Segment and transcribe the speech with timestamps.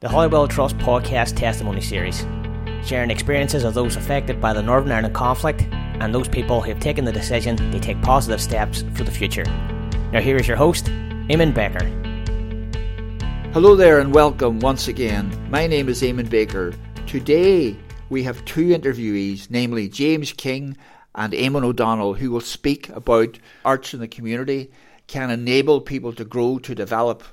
[0.00, 2.26] the Holywell Trust podcast testimony series,
[2.84, 6.80] sharing experiences of those affected by the Northern Ireland conflict and those people who have
[6.80, 9.44] taken the decision to take positive steps for the future.
[10.12, 10.84] Now, here is your host,
[11.30, 11.86] Eamon Baker.
[13.54, 15.34] Hello there, and welcome once again.
[15.48, 16.74] My name is Eamon Baker.
[17.06, 17.74] Today
[18.10, 20.76] we have two interviewees, namely James King
[21.14, 24.70] and Eamon O'Donnell, who will speak about arts in the community
[25.06, 27.24] can enable people to grow, to develop.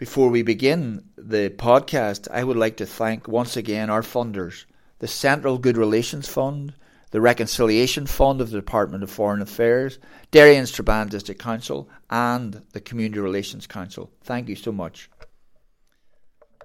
[0.00, 4.64] Before we begin the podcast, I would like to thank once again our funders
[4.98, 6.72] the Central Good Relations Fund,
[7.10, 9.98] the Reconciliation Fund of the Department of Foreign Affairs,
[10.30, 14.10] Derry and Strabane District Council, and the Community Relations Council.
[14.22, 15.10] Thank you so much.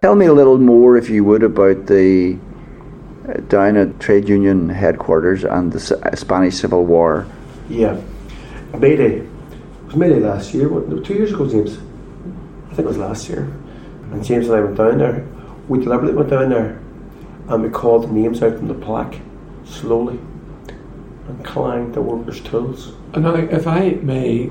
[0.01, 2.39] Tell me a little more, if you would, about the
[3.27, 7.27] uh, down at trade union headquarters and the S- Spanish Civil War.
[7.67, 7.99] Yeah,
[8.79, 9.17] Mayday.
[9.17, 9.27] It
[9.87, 10.69] was Mayday last year.
[10.69, 11.77] What, two years ago, James.
[12.75, 13.43] I think it was last year.
[14.11, 15.25] And James and I went down there.
[15.69, 16.81] We deliberately went down there,
[17.47, 19.21] and we called the names out from the plaque
[19.63, 20.19] slowly,
[21.29, 22.91] and clanged the workers' tools.
[23.15, 24.49] Now, if I may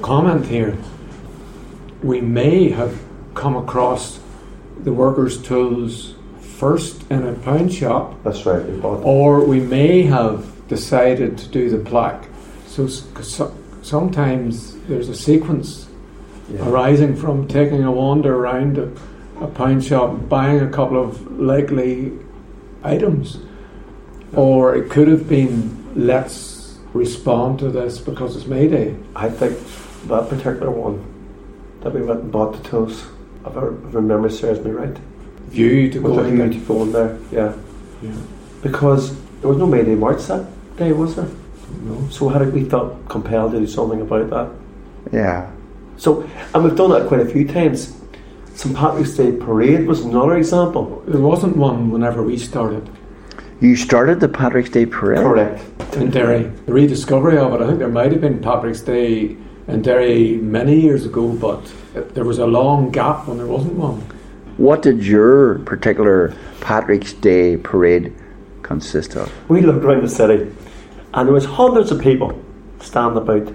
[0.00, 0.78] comment here,
[2.02, 2.98] we may have
[3.34, 4.18] come across
[4.84, 8.64] the workers' tools first in a pound shop, That's right.
[8.64, 9.02] We bought.
[9.04, 12.30] or we may have decided to do the plaque.
[12.66, 15.85] So, so sometimes there's a sequence
[16.48, 16.68] Yeah.
[16.68, 18.90] arising from taking a wander around a,
[19.42, 22.12] a pound shop, buying a couple of likely
[22.84, 23.38] items,
[24.34, 28.94] or it could have been let's respond to this because it's May Day.
[29.16, 29.58] I think
[30.06, 31.04] that particular one
[31.80, 33.04] that we went and bought the tools.
[33.44, 34.96] If I if my memory serves me right.
[35.48, 36.48] View to With go a in view there.
[36.50, 37.18] to go in there.
[37.32, 37.54] Yeah.
[38.02, 38.16] Yeah.
[38.62, 41.28] Because there was no Mayday March that day, was there?
[41.82, 42.08] No.
[42.10, 44.50] So how did we felt compelled to do something about that?
[45.12, 45.50] Yeah.
[45.96, 47.94] So, and we've done that quite a few times.
[48.54, 51.02] St Patrick's Day Parade was another example.
[51.06, 52.88] There wasn't one whenever we started
[53.60, 55.18] You started the Patrick's Day Parade?
[55.18, 55.96] Correct.
[55.96, 56.44] in Derry.
[56.66, 59.36] The rediscovery of it, I think there might have been Patrick's Day
[59.68, 61.70] in Derry many years ago, but
[62.14, 64.00] there was a long gap when there wasn't one.
[64.58, 68.12] What did your particular Patrick's Day Parade
[68.62, 69.30] consist of?
[69.50, 70.50] We looked around the city,
[71.14, 72.42] and there was hundreds of people
[72.80, 73.54] standing about.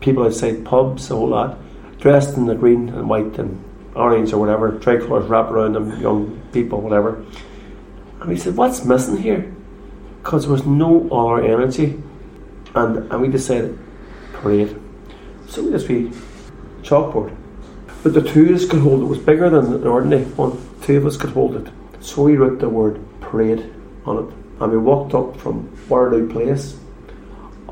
[0.00, 1.58] People outside pubs, a whole lot,
[2.04, 3.64] dressed in the green and white and
[3.96, 7.24] orange or whatever, tricolours wrapped around them, young people, whatever.
[8.20, 9.50] And we said, "What's missing here?"
[10.22, 12.02] Because there was no other energy,
[12.74, 13.78] and and we decided
[14.34, 14.76] parade.
[15.48, 16.12] So we just be
[16.82, 17.34] chalkboard.
[18.02, 19.04] But the two of us could hold it.
[19.04, 20.52] It was bigger than an ordinary one.
[20.82, 21.72] Two of us could hold it.
[22.00, 23.72] So we wrote the word parade
[24.04, 24.34] on it.
[24.60, 25.56] And we walked up from
[25.88, 26.76] Waterloo Place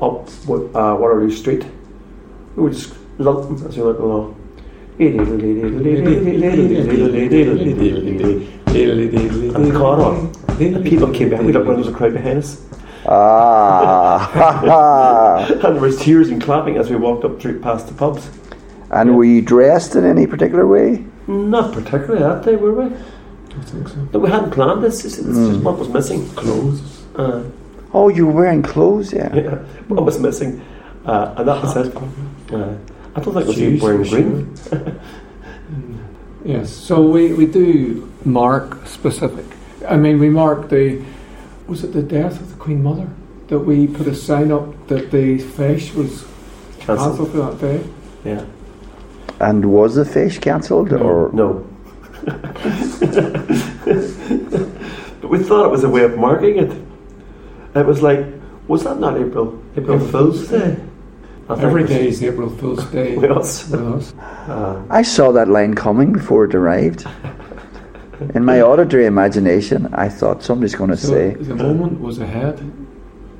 [0.01, 1.63] up uh, Waterloo Street.
[2.55, 4.35] We were just lunting as we went along.
[9.55, 10.31] And caught on.
[10.59, 11.47] And people came behind.
[11.47, 12.61] We looked around, there was a crowd behind us.
[13.05, 14.25] Ah!
[15.49, 18.29] And there was tears and clapping as we walked up through past the pubs.
[18.91, 21.03] and were you dressed in any particular way?
[21.27, 22.85] Not particularly that day, were we?
[22.85, 24.07] I think so.
[24.13, 25.05] No, we hadn't planned this.
[25.05, 26.27] It's, it's just what was missing.
[26.29, 27.03] Clothes.
[27.15, 27.43] Uh,
[27.95, 29.31] Oh, you were wearing clothes, yeah.
[29.35, 29.55] yeah,
[29.87, 30.61] what was missing.
[31.05, 31.95] Uh, and that was it.
[32.51, 32.73] Uh,
[33.15, 34.55] I don't think it was you Shoes, wearing green.
[36.45, 39.45] Yes, so we, we do mark specific.
[39.87, 41.01] I mean, we mark the,
[41.67, 43.07] was it the death of the Queen Mother?
[43.47, 46.25] That we put a sign up that the fish was
[46.79, 47.17] Cancelled.
[47.17, 47.85] cancelled for that day?
[48.25, 48.43] Yeah.
[49.39, 50.91] And was the fish cancelled?
[50.91, 50.97] No.
[50.97, 51.65] or No.
[52.25, 52.55] but
[55.29, 56.71] we thought it was a way of marking it.
[57.75, 58.25] It was like,
[58.67, 59.63] was that not April?
[59.77, 60.75] April April Fool's Day?
[61.49, 63.69] I think Every it was day is April Fool's Day With us.
[63.69, 64.13] with us.
[64.47, 67.05] Uh, I saw that line coming before it arrived.
[68.35, 72.59] In my auditory imagination, I thought somebody's going to So say, the moment was ahead.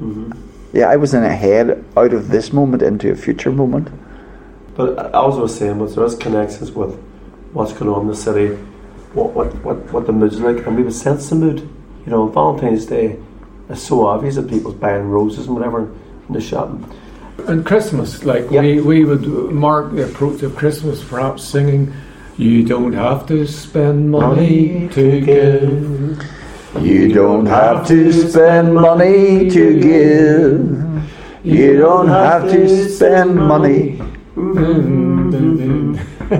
[0.01, 0.35] mhm.
[0.73, 3.89] Yeah, I was in a head out of this moment into a future moment.
[4.75, 6.95] But as I was saying, was there is connections with
[7.53, 8.55] what's going on in the city,
[9.13, 11.59] what what, what, what the mood's like, and we would sense the mood.
[12.05, 13.17] You know, Valentine's Day
[13.69, 15.81] is so obvious that people's buying roses and whatever
[16.27, 16.71] in the shop.
[17.47, 18.63] And Christmas, like Yep.
[18.63, 21.93] we, we would mark the approach of Christmas, perhaps singing,
[22.37, 26.23] You don't have to spend money to give.
[26.81, 31.05] You don't have to spend money to give.
[31.43, 33.99] You don't have to spend money.
[34.35, 35.12] Mm-hmm.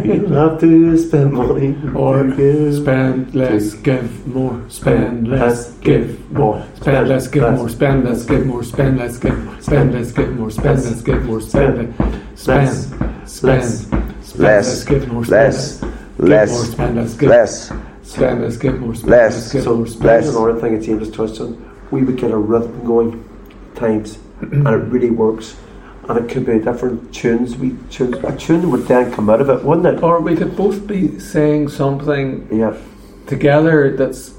[0.04, 2.76] You don't have to spend money Or give.
[2.76, 4.62] spend less, give more.
[4.70, 6.66] Spend less, give more.
[6.82, 7.70] Spend less, give more.
[7.70, 8.64] Spend less, give more.
[8.64, 9.62] Spend less, give more.
[9.62, 10.50] Spend less, give more.
[10.52, 11.42] Spend less, give more.
[11.42, 11.96] Spend less,
[12.36, 13.64] spend, spend,
[14.24, 15.26] spend Less, less, give more.
[15.26, 16.30] Spend less, less, give more.
[16.30, 17.72] less, Spend less, give less,
[18.04, 18.94] Spend less, give more.
[18.94, 19.06] Less.
[19.06, 19.86] less, give So more.
[19.86, 20.36] that's Spend Less.
[20.36, 21.72] another thing that James touched on.
[21.92, 23.24] We would get a rhythm going
[23.76, 25.56] times, and it really works.
[26.10, 27.56] And it could be different tunes.
[27.56, 30.04] We tunes a tune would then come out of it, wouldn't it?
[30.04, 32.76] Or we could both be saying something Yeah,
[33.26, 34.34] together that's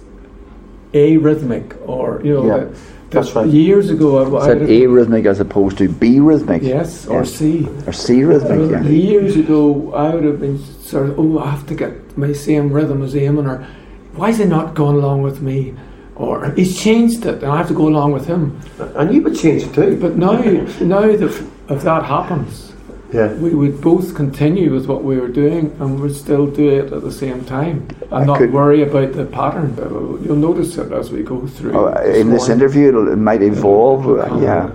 [0.93, 2.76] arrhythmic, or you know, Yeah, that,
[3.11, 3.46] that's right.
[3.49, 4.69] Years ago, I, said I that would-
[5.08, 6.62] arrhythmic as opposed to B rhythmic?
[6.62, 7.25] yes, or Yeah.
[7.25, 7.69] C.
[7.87, 8.81] Or C rhythmic, yeah.
[8.81, 12.32] Uh, years ago, I would have been sort of, oh, I have to get my
[12.32, 13.67] same rhythm as Eamon, or
[14.14, 15.75] why is he not going along with me?
[16.17, 18.56] Or he's changed it, and I have to go along with him.
[18.94, 19.96] and you would change it too.
[20.00, 20.32] But now,
[20.81, 22.72] now that if that happens,
[23.12, 26.93] Yeah, we would both continue with what we were doing, and we'd still do it
[26.93, 29.72] at the same time, and I not could- worry about the pattern.
[29.76, 29.90] But
[30.25, 31.76] you'll notice it as we go through.
[31.76, 32.56] Oh, in this morning.
[32.58, 34.02] interview, it'll, it might evolve.
[34.05, 34.43] It'll uh, come.
[34.43, 34.70] yeah.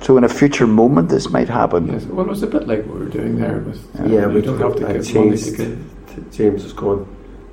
[0.00, 1.88] So in a future moment, this might happen.
[1.88, 3.84] Yes, well, it was a bit like what we were doing there with.
[4.06, 4.26] yeah.
[4.26, 7.06] we we don't have to I give money to give, James was going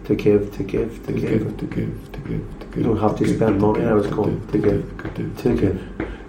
[0.05, 2.77] to give, to give, to, to give, give, to give, to give, to give.
[2.77, 5.55] You don't have to give, spend money, give, I was to going to give, to
[5.57, 5.81] give,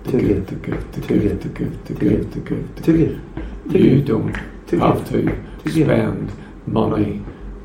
[0.08, 2.92] to give, to give, to give, to give, to give, to give, to give, to
[2.92, 4.36] give, to You don't
[4.68, 6.32] to have to spend
[6.66, 7.22] money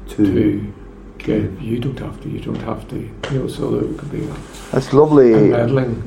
[0.10, 0.16] to.
[0.16, 0.74] to
[1.18, 1.62] give.
[1.62, 2.30] You don't have to.
[2.30, 2.98] You don't have to.
[3.32, 4.22] You know, so that it could be
[4.72, 5.50] That's lovely.
[5.50, 6.02] meddling.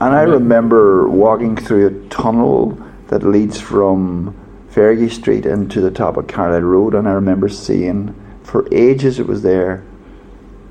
[0.00, 2.78] And I remember walking through a tunnel
[3.08, 4.34] that leads from
[4.70, 8.14] Fergie Street into the top of Carlisle Road, and I remember seeing,
[8.44, 9.84] for ages it was there,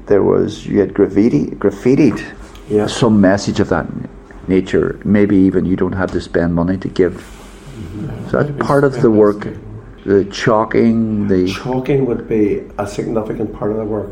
[0.07, 2.19] there was, you had graffiti, graffitied
[2.69, 3.85] Yeah, some message of that
[4.49, 4.99] nature.
[5.05, 7.23] Maybe even you don't have to spend money to give.
[8.29, 9.47] So that's part of the work,
[10.05, 11.47] the chalking, the.
[11.47, 14.11] chalking would be a significant part of the work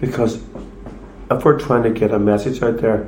[0.00, 0.42] because
[1.30, 3.04] if we're trying to get a message out there,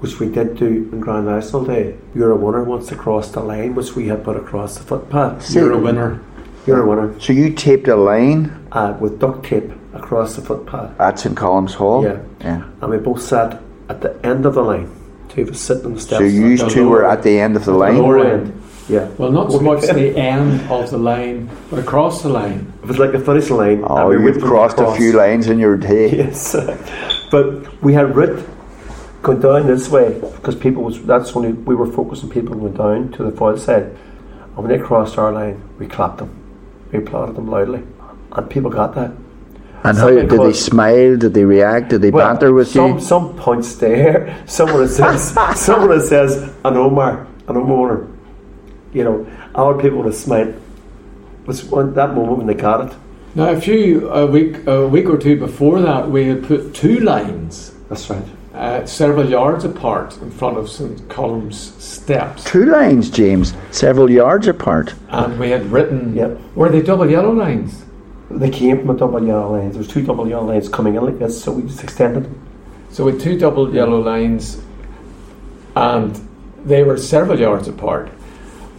[0.00, 3.40] which we did do in Grand National Day, you're a winner once to cross the
[3.40, 5.50] line, which we had put across the footpath.
[5.52, 6.22] You're a winner.
[6.66, 11.00] You're a winner So you taped a line uh, with duct tape across the footpath.
[11.00, 12.04] at St Columb's Hall?
[12.04, 12.20] Yeah.
[12.40, 12.68] yeah.
[12.80, 14.94] And we both sat at the end of the line.
[15.38, 16.18] Two of us sitting on the steps.
[16.18, 17.98] So you the two were at the end of the at the line?
[17.98, 18.48] lower Lower end.
[18.48, 18.62] end.
[18.88, 19.08] Yeah.
[19.18, 22.72] Well, not so much the end of the line, but across the line.
[22.82, 23.84] It was like the finish line.
[23.84, 26.10] Oh, and we you've waited for crossed a few lines in your day.
[26.16, 26.56] Yes,
[27.30, 28.44] but we had route
[29.22, 33.12] going down this way because people was that's only we were focusing people going down
[33.12, 36.30] to the Foyleside, and when they crossed our line, we clapped them,
[36.90, 37.82] we applauded them loudly,
[38.32, 39.12] and people got that.
[39.84, 41.16] And how Something did they smile?
[41.16, 41.90] Did they react?
[41.90, 43.00] Did they banter with some you?
[43.00, 44.42] some points there.
[44.46, 48.06] Someone says someone says an Omar, an Omar,
[48.92, 50.54] you know, our people would have smiled.
[51.46, 52.96] Was one that moment when they got it.
[53.34, 56.98] Now, a few a week a week or two before that, we had put two
[57.00, 58.22] lines That's right.
[58.54, 64.46] uh, several yards apart in front of St Columb's steps, Two lines, James, several yards
[64.48, 64.94] apart.
[65.10, 66.14] and we had written.
[66.16, 66.38] Yep.
[66.56, 67.84] Were they double yellow lines?
[68.30, 69.72] They came from a double yellow lines.
[69.72, 72.46] There was two double yellow lines coming in like this, so we just extended them.
[72.90, 74.60] So with two double yellow lines,
[75.76, 76.18] and
[76.64, 78.10] they were several yards apart,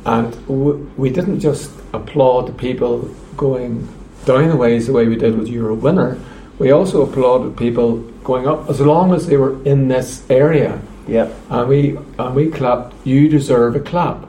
[0.05, 2.99] and w- we didn't just applaud the people
[3.37, 3.87] going
[4.25, 6.19] down the ways the way we did with a Winner.
[6.59, 11.29] We also applauded people going up as long as they were in this area, Yeah.
[11.49, 12.93] and we and we clapped.
[13.05, 14.27] You deserve a clap.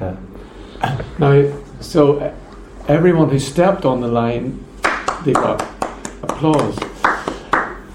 [0.00, 0.16] Yeah.
[1.18, 1.50] Now,
[1.80, 2.32] so
[2.88, 4.64] everyone who stepped on the line,
[5.24, 5.60] they got
[6.22, 6.78] applause.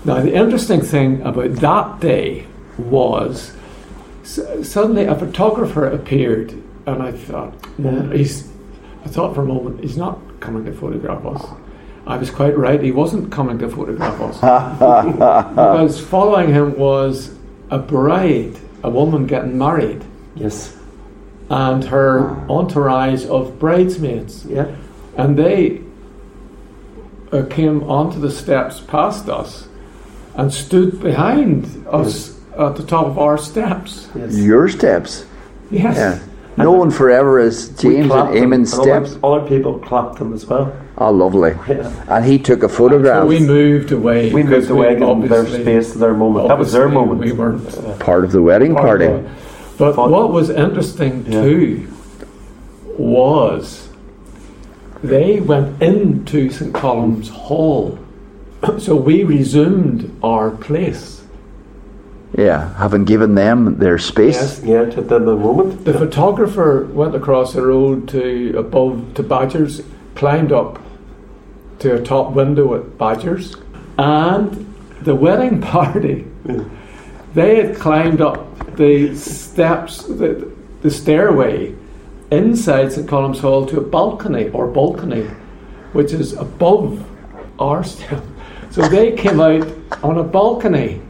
[0.06, 3.54] Now, the interesting thing about that day was
[4.24, 6.54] s- suddenly a photographer appeared,
[6.86, 8.12] and I thought, Yeah.
[8.14, 8.48] he's.
[9.06, 11.46] I thought for a moment, he's not coming to photograph us.
[12.08, 14.40] I was quite right; he wasn't coming to photograph us
[15.56, 17.32] because following him was
[17.70, 18.54] a bride,
[18.84, 20.04] a woman getting married
[20.36, 20.76] Yes.
[21.50, 24.46] And her entourage of bridesmaids.
[24.46, 24.76] Yeah.
[25.18, 25.82] And they
[27.32, 29.68] uh, came onto the steps past us
[30.36, 34.10] and stood behind us at the top of our steps.
[34.16, 34.38] Yes.
[34.38, 35.26] Your steps.
[35.72, 35.98] Yes.
[35.98, 36.20] Yeah.
[36.64, 39.20] Known forever is We James and clapped them, Eamon's and other- steps.
[39.24, 40.76] Other, people clapped them as well.
[40.98, 41.52] Oh, lovely.
[41.70, 41.92] Yeah.
[42.10, 43.24] And he took a photograph.
[43.24, 44.32] So we moved away.
[44.34, 46.50] We moved away, giving them their space, their moment.
[46.50, 47.22] That was their moment.
[47.22, 49.06] We weren't part of the wedding part party.
[49.06, 49.32] of it.
[49.80, 50.12] But Fun.
[50.12, 51.42] what was interesting Yeah.
[51.42, 51.88] too
[52.98, 53.88] was
[55.02, 57.98] they went into St Columb's Hall.
[58.78, 61.24] So we resumed our place.
[62.38, 64.36] Yeah, having given them their space.
[64.36, 64.62] Yes.
[64.66, 65.86] Yeah, to the, the moment.
[65.86, 69.82] The photographer went across the road to above to Badgers,
[70.16, 70.78] climbed up
[71.80, 73.56] to a top window at Badgers,
[73.98, 76.28] and the wedding party.
[77.34, 78.49] They had climbed up
[78.80, 80.50] the steps, the,
[80.82, 81.76] the stairway
[82.32, 85.24] inside St Columb's Hall to a balcony or balcony,
[85.92, 87.06] which is above
[87.60, 88.24] our step.
[88.72, 89.68] So they came out
[90.02, 91.02] on a balcony.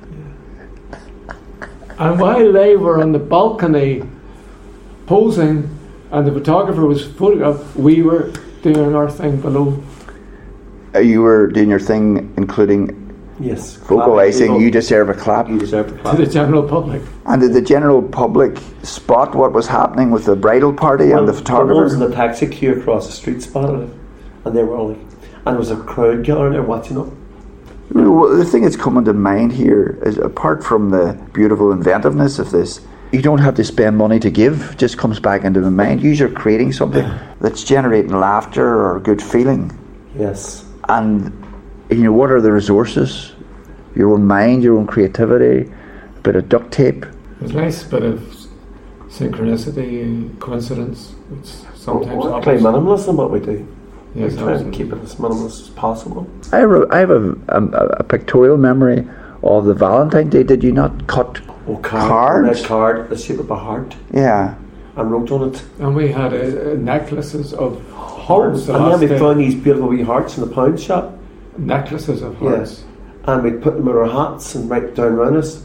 [2.00, 4.02] And while they were on the balcony
[5.06, 5.70] posing
[6.12, 8.32] and the photographer was photographed, we were
[8.64, 9.84] doing our thing below.
[10.96, 12.99] Uh, you were doing your thing, including
[13.40, 13.76] Yes.
[13.78, 15.48] Vocalizing, you deserve a clap.
[15.48, 17.02] You deserve to To the general public.
[17.26, 21.28] And did the general public spot what was happening with the bridal party Well, and
[21.28, 22.08] the The ones in photographer?
[22.08, 23.90] the taxi queue across the street spotted it,
[24.46, 27.08] and they were all like, and there was a crowd gathering there watching it.
[27.94, 32.52] Well, the thing that's coming to mind here is apart from the beautiful inventiveness of
[32.52, 32.82] this,
[33.12, 36.04] you don't have to spend money to give, just comes back into the mind.
[36.04, 37.10] You are creating something
[37.42, 39.72] that's generating laughter or good feeling.
[40.16, 40.66] Yes.
[40.88, 41.32] And
[41.90, 43.34] you know, what are the resources?
[43.96, 45.72] Your own mind, your own creativity,
[46.16, 47.06] a bit of duct tape.
[47.40, 48.20] There's a nice bit of
[49.10, 52.64] synchronicity, coincidence, It's sometimes We're playing happens.
[52.64, 53.68] minimalism, what we do.
[54.16, 56.28] Yes, we try and keep it as minimalist as possible.
[56.52, 57.64] I have, a, I have a, a,
[58.00, 59.08] a pictorial memory
[59.44, 60.44] of the Valentine Day.
[60.44, 61.40] Did you not cut?
[61.68, 62.60] Oh, card, Cards?
[62.62, 64.56] red card, the shape of a heart, Yeah.
[64.96, 65.64] and wrote on it.
[65.80, 68.66] And we had uh, necklaces of hearts.
[68.66, 71.16] the and then last we found these beautiful wee hearts in the pound shop,
[71.60, 72.84] necklaces of hearts.
[73.26, 75.62] and we put them in our hats and right down around us.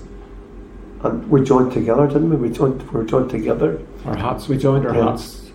[1.02, 2.36] And we joined together, didn't we?
[2.36, 3.78] We joined, we were joined together.
[4.04, 5.10] Our hats, we joined our Yeah.
[5.10, 5.50] hats.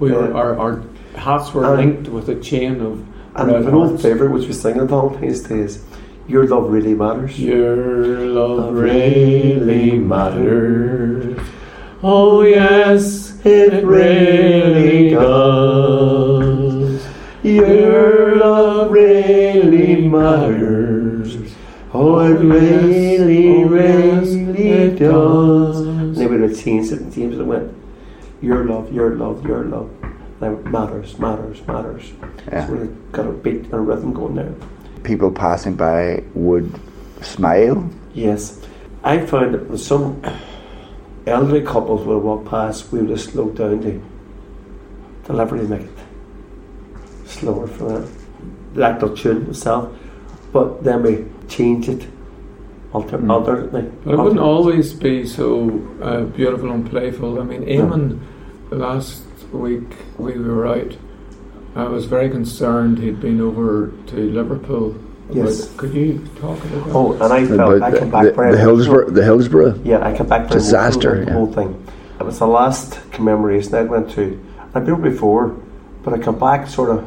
[0.00, 0.82] We were our, our
[1.14, 3.00] hats were And- linked with a chain of
[3.36, 5.82] And an old favourite, which we sing on Valentine's Day, is
[6.28, 7.38] Your Love Really Matters.
[7.40, 7.76] Your
[8.40, 11.36] love really matters.
[12.02, 16.13] Oh yes, it really does.
[17.44, 21.54] Your love really matters.
[21.92, 25.80] Oh, it really, really does.
[25.80, 27.70] And then we would change it and change it and went,
[28.40, 29.90] Your love, your love, your love.
[30.40, 32.14] Matters, matters, matters.
[32.46, 32.66] Yeah.
[32.66, 34.54] So we got a beat and a rhythm going there.
[35.02, 36.72] People passing by would
[37.20, 37.90] smile.
[38.14, 38.58] Yes.
[39.02, 40.22] I found that when some
[41.26, 44.02] elderly couples would walk past, we would have slowed down to
[45.26, 45.93] deliberately make it
[47.26, 48.08] slower for them.
[48.74, 49.88] The actual tune itself.
[50.52, 52.06] But then we change it
[52.92, 53.30] alter- Mm.
[53.30, 53.84] alternately.
[54.04, 57.40] But it wouldn't always be so uh, beautiful and playful.
[57.40, 58.18] I mean, Eamon,
[58.70, 60.96] last week we were out.
[61.76, 64.90] I was very concerned he'd been over to Liverpool.
[64.90, 65.00] about-
[65.46, 65.70] Yes.
[65.76, 66.94] Could you talk about that?
[66.94, 68.58] Oh, and I felt I the, came back the, very the.
[68.58, 69.80] Hillsborough, the Hillsborough.
[69.82, 71.64] Yeah, I came back very Disaster, emotional about the yeah.
[71.64, 71.86] whole thing.
[72.20, 74.38] It was the last commemoration I went to.
[74.74, 75.56] I'd been before,
[76.04, 77.04] but I come back sort of.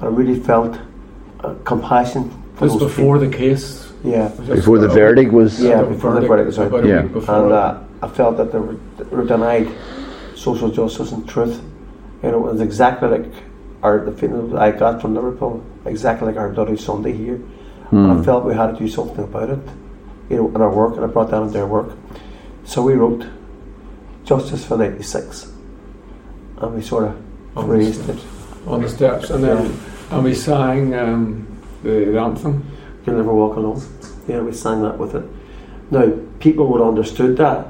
[0.00, 0.78] I really felt
[1.40, 3.30] uh, compassion for This those before people.
[3.30, 3.92] the case.
[4.04, 5.60] Yeah, Before the verdict was.
[5.60, 6.66] Yeah, about before the verdict was out.
[6.68, 7.00] about Yeah.
[7.00, 9.68] and uh, I felt that they were, they were denied
[10.36, 11.60] social justice and truth.
[12.22, 13.32] You know, it was exactly like
[13.82, 17.40] our the feeling that I got from Liverpool, exactly like our Bloody Sunday here.
[17.90, 19.58] And I felt we had to do something about it,
[20.28, 21.90] you know, in our work, and I brought that into their work.
[22.64, 23.24] So we wrote
[24.24, 25.52] Justice for 96,
[26.58, 27.16] and we sort of
[27.56, 28.18] On phrased it.
[28.66, 29.78] On the steps, and then
[30.10, 31.46] and we sang um,
[31.82, 32.64] the, the anthem.
[33.06, 33.80] You'll never walk alone.
[34.28, 35.24] Yeah, we sang that with it.
[35.90, 37.68] Now, people would have understood that,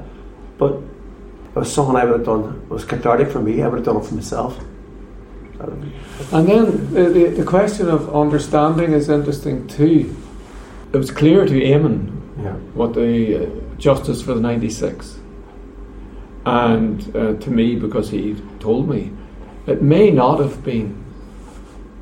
[0.57, 2.61] but it was something I would have done.
[2.63, 3.61] It was cathartic for me.
[3.61, 4.59] I would have done it for myself.
[5.59, 5.91] That would be-
[6.31, 10.15] And then the, the, the question of understanding is interesting too.
[10.93, 12.11] It was clear to Eamon
[12.41, 12.53] Yeah.
[12.73, 15.19] what the uh, justice for the 96
[16.45, 19.11] and uh, to me because he told me
[19.67, 21.03] it may not have been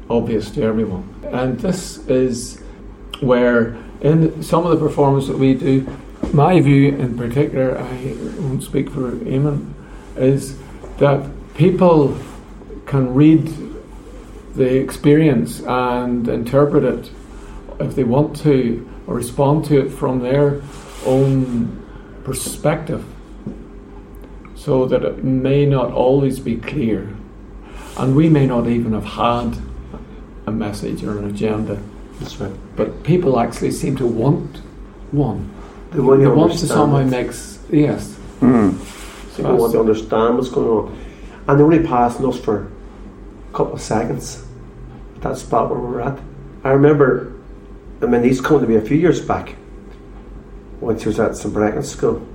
[0.09, 1.13] obvious to everyone.
[1.25, 2.61] And this is
[3.19, 5.87] where in some of the performances that we do
[6.33, 9.73] my view in particular I won't speak for Eamon
[10.17, 10.57] is
[10.97, 12.17] that people
[12.85, 13.51] can read
[14.55, 17.11] the experience and interpret it
[17.79, 20.61] if they want to or respond to it from their
[21.05, 21.81] own
[22.23, 23.05] perspective
[24.55, 27.14] so that it may not always be clear
[27.97, 29.57] and we may not even have had
[30.47, 31.81] a message or an agenda
[32.19, 32.51] That's right.
[32.75, 34.57] but people actually seem to want
[35.11, 35.49] one
[35.91, 37.27] They want they to want to somehow understand.
[37.27, 38.11] makes yes
[38.41, 38.77] Mm.
[39.31, 40.97] so People want to understand what's going on.
[41.47, 42.67] And they're only passing us for
[43.49, 44.45] a couple of seconds.
[45.21, 46.19] That spot where we're at.
[46.65, 47.31] I remember,
[48.01, 49.55] I mean, he's come to me a few years back
[50.81, 51.53] when she was at St.
[51.53, 52.27] Brecken's School,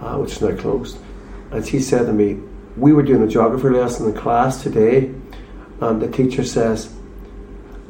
[0.00, 0.96] uh, which is now closed.
[1.50, 2.40] And she said to me,
[2.76, 5.12] We were doing a geography lesson in class today,
[5.80, 6.92] and the teacher says,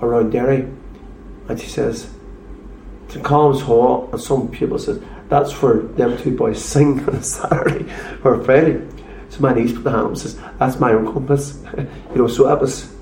[0.01, 0.69] around Derry,
[1.49, 2.11] and she says,
[3.11, 7.23] to Collins Hall, and some people says, that's where them two boys sing on a
[7.23, 7.91] Saturday
[8.25, 8.87] or a Friday.
[9.29, 11.63] So my niece put the hand up and says, that's my own compass.
[11.79, 12.95] you know, so that was,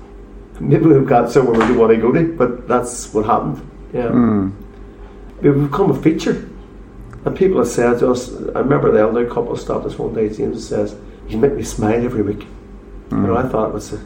[0.59, 3.69] maybe we've got somewhere we do want to go to, but that's what happened.
[3.93, 4.07] Yeah.
[4.07, 4.53] Mm.
[5.41, 6.47] We've become a feature.
[7.25, 10.29] And people have said to us, I remember the elder couple stopped us one day,
[10.29, 10.95] James says,
[11.31, 12.45] You make me smile every week.
[13.11, 13.99] You know, I thought it was, a,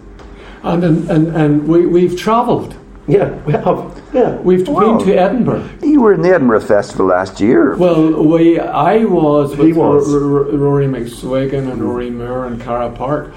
[0.64, 2.76] And and, and, and we, we've travelled.
[3.08, 4.36] yeah, we have, yeah.
[4.38, 4.98] We've Wow.
[4.98, 5.70] been to Edinburgh.
[5.84, 7.76] You were in the Edinburgh Festival last year.
[7.78, 10.14] Well, we I was He with was.
[10.14, 13.34] R- R- Rory McSwigan and Rory Moore and Cara Park.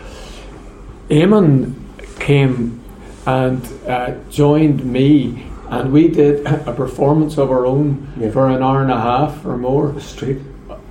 [1.10, 1.74] Eamon
[2.18, 2.80] came
[3.26, 8.30] and uh, joined me, and we did a performance of our own Yeah.
[8.30, 10.38] for an hour and a half or more The street.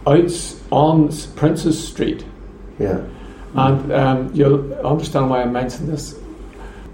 [0.05, 0.31] out
[0.71, 2.25] on S- Princes Street.
[2.79, 3.01] Yeah.
[3.55, 6.19] And um, you'll understand why I mentioned this.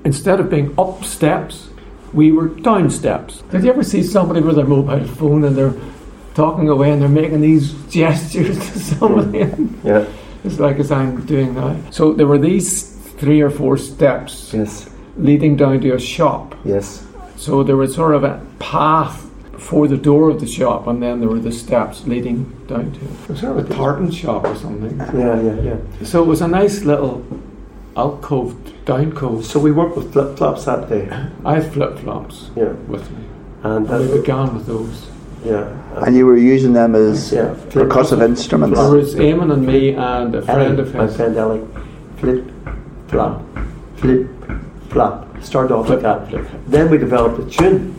[0.06, 1.70] Instead of being up steps,
[2.14, 3.42] we were down steps.
[3.52, 5.74] Did you ever see somebody with their mobile phone and they're
[6.36, 9.40] talking away and they're making these gestures to somebody?
[9.84, 10.06] Yeah.
[10.44, 11.76] it's like as I'm doing now.
[11.92, 14.90] So there were these three or four steps Yes.
[15.18, 16.56] leading down to a shop.
[16.66, 17.06] Yes.
[17.36, 19.26] So there was sort of a path
[19.64, 23.00] before the door of the shop, and then there were the steps leading down to
[23.00, 23.12] it.
[23.24, 24.98] It was sort of a tartan shop or something.
[25.18, 25.78] Yeah, yeah, yeah.
[26.04, 27.24] So it was a nice little
[27.96, 28.54] alcove,
[28.84, 29.46] down cove.
[29.46, 31.08] So we worked with flip flops that day.
[31.46, 32.74] I had flip flops Yeah.
[32.90, 33.24] with me.
[33.64, 35.08] And, And we began with those.
[35.46, 35.66] yeah.
[36.06, 37.56] And you were using them as Yeah.
[37.70, 38.78] percussive instruments.
[38.78, 40.96] There was Eamon and me and a friend of his.
[40.96, 41.16] My his.
[41.16, 41.62] friend Ellie.
[42.18, 42.44] Flip,
[43.08, 43.42] flop,
[43.96, 44.28] flip,
[44.90, 45.28] flop.
[45.42, 46.28] Started off like that.
[46.30, 46.46] flip.
[46.68, 47.96] Then we developed a tune.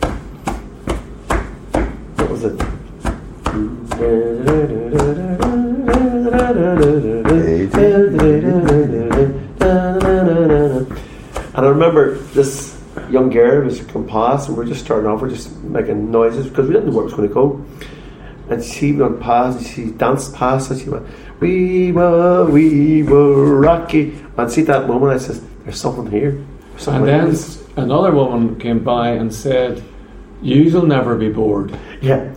[11.55, 15.21] And I remember this young girl was come past, and we are just starting off,
[15.21, 17.65] we are just making noises because we didn't know where it was going to go.
[18.49, 21.07] And she went past, and she danced past, and she went,
[21.39, 26.83] "We were, we were rocky." And see that moment, I says, "There's something here." There's
[26.83, 29.83] something And then this." another woman came by and said,
[30.41, 31.75] You'll never be bored.
[32.01, 32.29] yeah,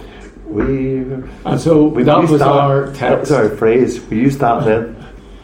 [0.46, 0.98] we.
[1.44, 3.32] And so We that used was our That was text.
[3.32, 4.00] our phrase.
[4.08, 4.94] We used that then.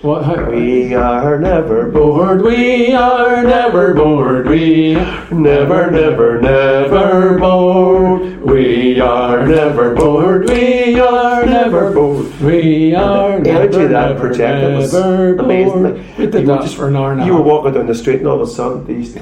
[0.02, 7.38] What, how, We are never bored, we are never bored, we are never, never, never
[7.38, 8.42] bored.
[8.44, 14.20] We are never bored, we are never bored, we are The energy never, that never,
[14.28, 15.82] projected was never amazing.
[15.82, 16.04] bored.
[16.18, 17.94] We did You were that just- for an hour and You were walking down the
[17.94, 19.16] street, and all of a sudden, these.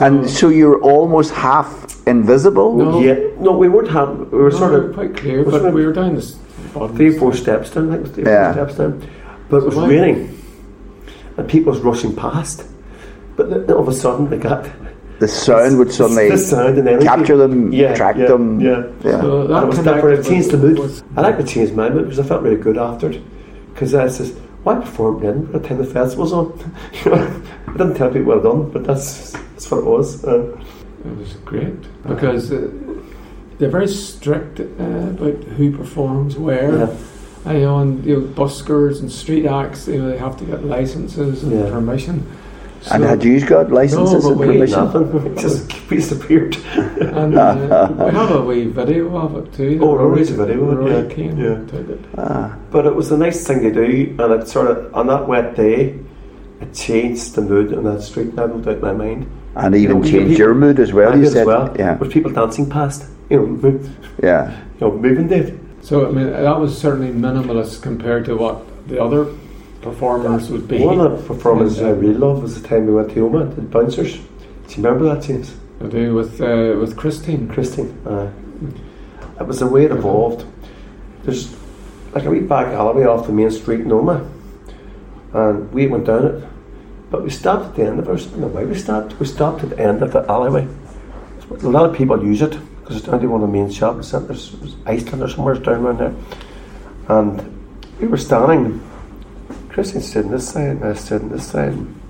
[0.00, 2.76] And so you're almost half invisible.
[2.76, 3.00] No.
[3.00, 4.30] Yeah, no, we weren't having.
[4.30, 6.36] We were sort of quite clear, we're but sort of we were down this
[6.94, 7.90] three or four steps down.
[7.90, 8.52] I think it was three or Yeah.
[8.54, 9.02] four steps down.
[9.48, 10.38] But it was why- raining,
[11.36, 12.64] and people was rushing past.
[13.36, 14.68] But then all of a sudden, they got
[15.20, 17.04] The sound would suddenly the sound and energy.
[17.06, 18.60] capture them, Yeah, attract yeah, them.
[18.60, 18.82] yeah.
[19.04, 19.20] yeah.
[19.20, 20.18] So And that it was different.
[20.20, 20.78] It changed the mood.
[20.78, 23.20] with- I like to change my mood because I felt really good after it.
[23.74, 24.32] Because uh, I says,
[24.64, 26.52] why perform then by the festival's on?
[27.04, 30.24] you know, I didn't tell people well done, but that's that's what it was.
[30.24, 30.56] Uh,
[31.04, 32.68] It was great because uh,
[33.58, 36.76] they're very strict uh, about who performs where.
[36.78, 36.96] yeah.
[37.46, 40.64] I know, and you know, buskers and street acts, you know, they have to get
[40.64, 41.70] licenses and Yeah.
[41.70, 42.26] permission.
[42.90, 44.84] And had you got licenses No, and permission?
[44.84, 45.26] Nothing.
[45.32, 46.56] It just disappeared.
[46.76, 49.78] and uh, we have a wee video of it too.
[49.82, 51.14] Oh, Rory's video of it, Rory yeah.
[51.14, 51.64] Keane Yeah.
[51.66, 52.00] took it.
[52.16, 55.26] Ah, But it was a nice thing to do, and it sort of on that
[55.28, 55.98] wet day,
[56.60, 58.32] it changed the mood on that street.
[58.38, 59.26] I no doubt my mind.
[59.56, 61.12] and even Yeah, changed people- your mood as well.
[61.12, 61.74] I you did said, as well.
[61.78, 63.90] yeah, With people dancing past, you know, move,
[64.22, 64.52] yeah.
[64.80, 65.58] you know, moving did.
[65.82, 68.56] So I mean, that was certainly minimalist compared to what
[68.88, 69.26] the other
[69.90, 70.84] performers would be.
[70.84, 73.62] One of the performances I really loved was the time we went to Omagh, the
[73.62, 74.16] bouncers.
[74.16, 74.20] Do
[74.68, 75.54] you remember that, James?
[75.82, 77.48] I do with uh, with Christine.
[77.48, 77.90] Christine.
[78.06, 78.30] Uh,
[79.40, 80.44] it was the way it evolved.
[81.22, 81.54] There's
[82.12, 84.28] like a wee back alleyway off the main street in Omagh,
[85.32, 86.48] and we went down it.
[87.10, 89.18] But we stopped at the end of don't know why we stopped.
[89.18, 90.68] We stopped at the end of the alleyway.
[91.50, 94.02] A lot of people use it because it's down to one of the main shopping
[94.02, 94.52] centres.
[94.52, 96.14] It was Iceland or somewhere down around there.
[97.08, 98.82] And we were standing.
[99.70, 101.72] Christine stood on this side, and I stood on this side.
[101.72, 102.00] And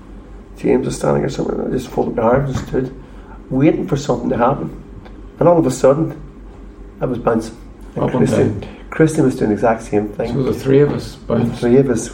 [0.57, 1.59] James was standing or something.
[1.59, 3.03] And I just folded my arms and stood,
[3.49, 4.83] waiting for something to happen.
[5.39, 6.19] And all of a sudden,
[7.01, 7.55] I was bouncing.
[7.95, 10.33] And Up and Christine, Christine was doing the exact same thing.
[10.33, 12.09] So the three of us the three of us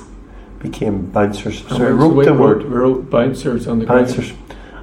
[0.59, 1.59] became bouncers.
[1.67, 4.31] So And we- wrote we the wrote, word we wrote bouncers on the bouncers.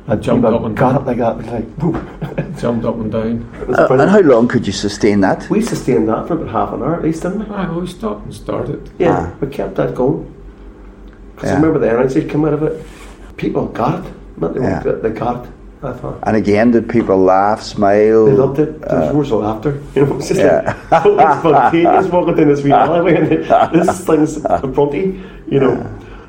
[0.08, 1.02] I Jumped up and got down.
[1.02, 1.32] it like that.
[1.32, 1.92] It was like, whoop.
[2.34, 3.48] ground, jumped up and down.
[3.72, 5.48] Uh, and how long could you sustain that?
[5.48, 7.54] we sustained that for about half an hour at least, didn't we?
[7.54, 8.90] I always stopped and started.
[8.98, 9.36] Yeah, Ah.
[9.40, 10.32] we kept that going.
[11.42, 11.58] Because Yeah.
[11.58, 12.86] I remember the energy came out of it.
[13.36, 14.12] People got it.
[14.36, 14.82] Not they, Yeah.
[14.84, 15.50] won't, they got it.
[15.82, 16.18] I thought.
[16.22, 18.26] And again, did people laugh, smile?
[18.26, 18.80] They loved it.
[18.82, 19.74] There was Uh, roars of laughter.
[19.96, 20.76] You know, it's just Yeah.
[20.92, 23.28] like totally spontaneous walking down this wee alleyway and
[23.74, 25.20] this thing's in front of you.
[25.48, 25.86] You know,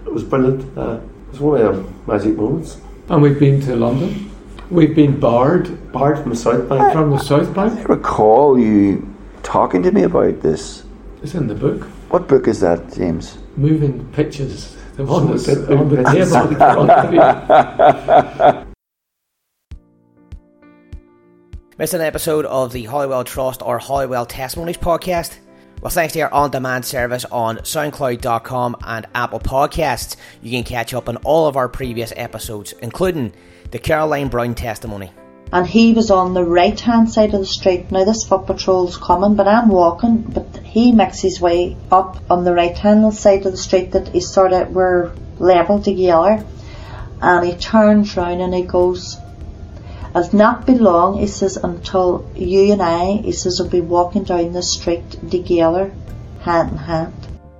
[0.07, 0.65] it was brilliant.
[0.75, 0.97] Uh,
[1.27, 2.77] it was one of the magic moments.
[3.09, 4.31] And we've been to London.
[4.71, 6.91] We've been barred Bard from the South Bank.
[6.91, 7.77] From the South Bank.
[7.79, 9.05] I recall you
[9.43, 10.81] talking to me about this.
[11.21, 11.83] It's in the book.
[12.09, 13.37] What book is that, James?
[13.55, 14.75] Moving pictures.
[14.95, 16.55] The one that's So the- on the the- table in
[18.55, 18.67] front.
[21.79, 25.37] Missed an episode of the Holywell Trust or Holywell Testimonies podcast?
[25.81, 30.93] Well, thanks to our on demand service on SoundCloud.com and Apple Podcasts, you can catch
[30.93, 33.33] up on all of our previous episodes, including
[33.71, 35.11] the Caroline Brown testimony.
[35.53, 37.91] And he was on the right hand side of the street.
[37.91, 42.43] Now this foot patrol's coming, but I'm walking, but he makes his way up on
[42.43, 46.43] the right hand side of the street that he sort of we're level together,
[47.21, 49.17] and he turns round and he goes.
[50.15, 54.23] It's not be long, he says, until you and I, he says, will be walking
[54.23, 55.91] down the street together,
[56.41, 57.13] hand in hand.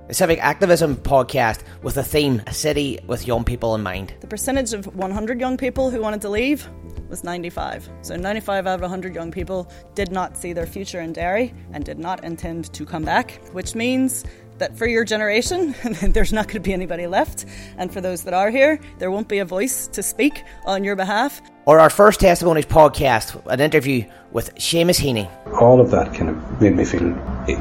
[0.06, 4.14] The Civic Activism podcast with the theme A City with Young People in Mind.
[4.20, 6.68] The percentage of 100 young people who wanted to leave
[7.14, 7.88] was 95.
[8.02, 11.84] So 95 out of 100 young people did not see their future in Derry and
[11.84, 14.24] did not intend to come back, which means
[14.58, 17.44] that for your generation, there's not going to be anybody left.
[17.78, 20.96] And for those that are here, there won't be a voice to speak on your
[20.96, 21.40] behalf.
[21.66, 25.30] Or our first Testimonies podcast, an interview with Seamus Heaney.
[25.60, 27.14] all of that kind of made me feel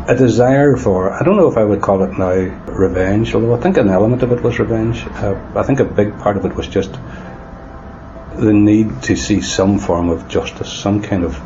[0.07, 2.31] a desire for, I don't know if I would call it now
[2.71, 5.05] revenge, although I think an element of it was revenge.
[5.05, 6.91] Uh, I think a big part of it was just
[8.35, 11.39] the need to see some form of justice, some kind of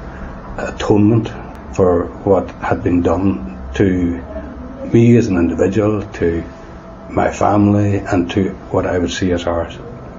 [0.58, 1.30] atonement
[1.76, 4.22] for what had been done to
[4.92, 6.44] me as an individual, to
[7.10, 9.70] my family, and to what I would see as our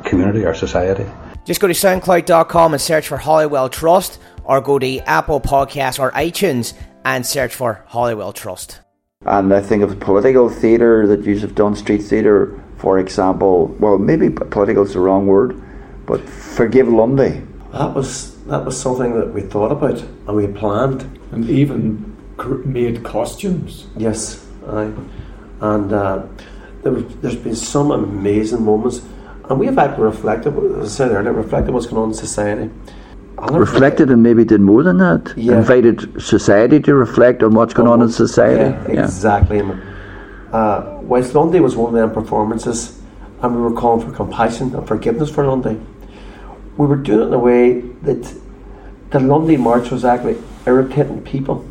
[0.05, 1.07] community, our society.
[1.45, 6.11] Just go to soundcloud.com and search for Holywell Trust, or go to Apple Podcasts or
[6.13, 8.81] iTunes and search for Holywell Trust.
[9.27, 13.75] And I think of political theatre that you have done, street theatre, for example.
[13.81, 15.61] Well, maybe political is the wrong word,
[16.09, 17.43] but Forgive Lundy.
[17.73, 21.03] That was that was something that we thought about and we planned.
[21.33, 23.87] and even cr- made costumes.
[23.97, 24.91] Yes, aye.
[25.61, 26.27] And uh,
[26.83, 29.03] there was, there's been some amazing moments,
[29.51, 32.71] and we have actually reflected, as I said earlier, reflected what's going on in society.
[33.37, 35.33] Reflected and maybe did more than that.
[35.37, 35.59] Yeah.
[35.59, 38.71] Invited society to reflect on what's going on in society.
[38.93, 39.59] Yeah, exactly.
[39.59, 39.79] Eamon.
[40.53, 43.01] Uh, whilst Lundy was one of them performances,
[43.43, 45.79] and we were calling for compassion and forgiveness for Lundy,
[46.79, 48.35] we were doing it in a way that
[49.11, 51.69] the Lundy March was actually irritating people.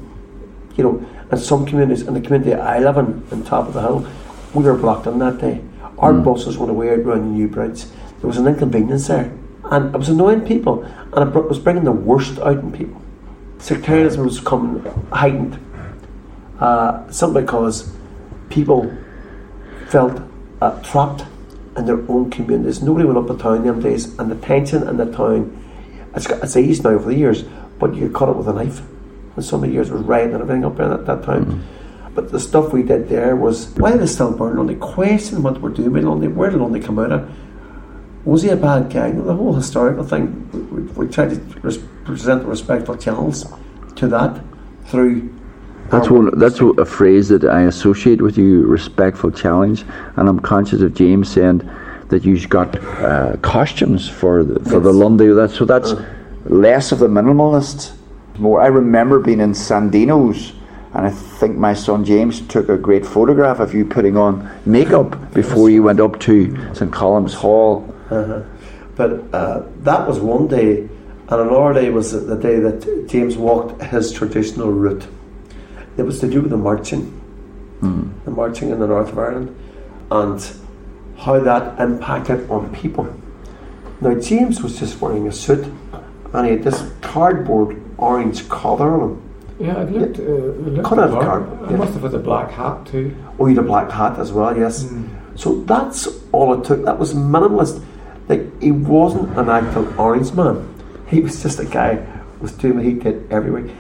[0.76, 3.82] You know, and some communities, in the community I live in, on top of the
[3.82, 4.08] hill,
[4.54, 5.62] we were blocked on that day.
[5.98, 7.86] Our buses went away around the New Bridge.
[8.20, 9.32] There was an inconvenience there,
[9.66, 13.02] and it was annoying people, and it was bringing the worst out in people.
[13.60, 15.58] Sectarianism was coming heightened
[16.60, 17.92] uh, simply because
[18.50, 18.96] people
[19.88, 20.22] felt
[20.62, 21.26] uh, trapped
[21.78, 22.82] in their own communities.
[22.82, 25.64] Nobody went up to town them days, and the tension in the town,
[26.16, 27.44] it's, got, it's eased now over the years,
[27.80, 28.82] but you cut it with a knife.
[29.36, 31.46] And some of the years was rioting and everything up there at that time.
[31.46, 32.14] Mm-hmm.
[32.16, 34.76] But the stuff we did there was, why they still burn Lundy?
[34.76, 36.28] Question what we're doing with Lundy.
[36.28, 37.32] Where did Lundy come out of?
[38.26, 39.12] Was he a bad guy?
[39.12, 43.46] The whole historical thing, we, we, we tried to res- present respectful channels
[43.98, 44.44] to that
[44.86, 45.37] through
[45.90, 46.38] That's one.
[46.38, 48.66] That's a phrase that I associate with you.
[48.66, 51.70] Respectful challenge, and I'm conscious of James saying
[52.10, 55.02] that you've got uh, costumes for the, for the Yes.
[55.02, 55.28] Lundy.
[55.28, 55.94] That so that's
[56.46, 57.94] less of the minimalist.
[58.38, 58.62] More.
[58.62, 60.54] I remember being in Sandino's,
[60.94, 65.34] and I think my son James took a great photograph of you putting on makeup
[65.34, 67.94] before you went up to St Columb's Hall.
[68.10, 68.44] Uh-huh.
[68.96, 73.82] But uh, that was one day, and another day was the day that James walked
[73.84, 75.08] his traditional route.
[75.98, 77.12] It was to do with the marching,
[77.82, 79.56] the marching in the north of Ireland,
[80.12, 80.54] and
[81.18, 83.08] how that impacted on people.
[84.02, 85.66] Now, James was just wearing a suit,
[86.34, 89.24] and he had this cardboard orange collar on him.
[89.60, 90.20] Yeah, it looked.
[90.20, 91.48] Uh, looked Cut out dark.
[91.50, 91.78] card, I yeah.
[91.78, 93.16] must have had a black hat too.
[93.40, 94.88] Oh, he had a black hat as well, yes.
[95.36, 96.86] So that's all it took.
[96.86, 97.84] That was minimalist.
[98.30, 100.76] Like he wasn't an actual orange man.
[101.08, 103.74] He was just a guy who was doing what he did every week.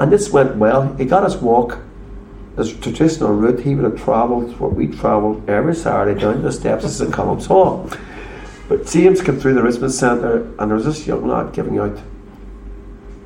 [0.00, 0.94] And this went well.
[0.96, 1.78] He got us walk
[2.56, 3.60] the traditional route.
[3.60, 7.46] He would have travelled what we travelled every Saturday down the steps of St Columb's
[7.46, 7.90] Hall.
[8.68, 11.98] But James came through the Richmond Centre and there was this young lad giving out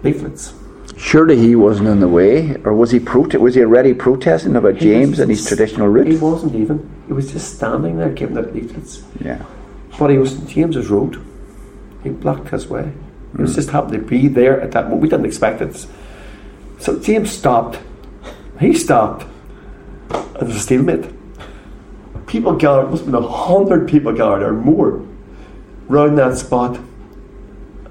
[0.02, 0.54] leaflets.
[0.96, 4.74] Surely he wasn't in the way, or was he prote- Was he already protesting about
[4.74, 6.08] He James and his traditional route?
[6.08, 6.90] He wasn't even.
[7.06, 9.02] He was just standing there giving out leaflets.
[9.20, 9.44] Yeah.
[9.96, 11.24] But he was in James's road.
[12.02, 12.92] He blocked his way.
[13.36, 13.56] He was hmm.
[13.56, 15.02] just happened to be there at that moment.
[15.02, 15.86] We didn't expect it.
[16.78, 17.78] So James stopped.
[18.60, 19.24] He stopped.
[20.10, 21.06] It was a stalemate.
[22.26, 25.04] People gathered, must have been a hundred people gathered or more
[25.88, 26.78] round that spot.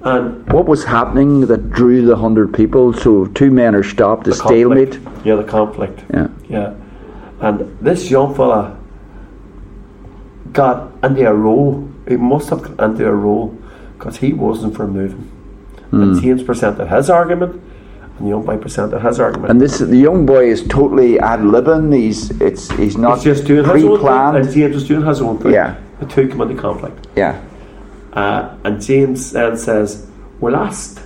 [0.02, 2.92] And What was happening that drew the hundred people?
[2.92, 4.92] So two men are stopped, a the stalemate.
[4.92, 6.04] conflict- Yeah, the conflict.
[6.12, 6.28] Yeah.
[6.48, 6.74] Yeah.
[7.40, 8.76] And this young fella
[10.52, 11.88] got into a role.
[12.08, 13.56] He must have got into a role
[13.98, 15.28] because he wasn't for moving.
[15.90, 16.02] Hmm.
[16.02, 17.60] And James presented his argument,
[18.18, 19.50] and the young boy presented his argument.
[19.50, 21.94] And this the young boy is totally ad libbing.
[21.96, 24.52] He's it's he's not He's just doing his own thing, and pre-planned.
[24.52, 25.52] James was doing his own thing.
[25.52, 25.76] Yeah.
[26.00, 27.06] The two come into conflict.
[27.16, 27.42] Yeah.
[28.12, 30.08] Uh, and James then says,
[30.40, 31.00] We're last.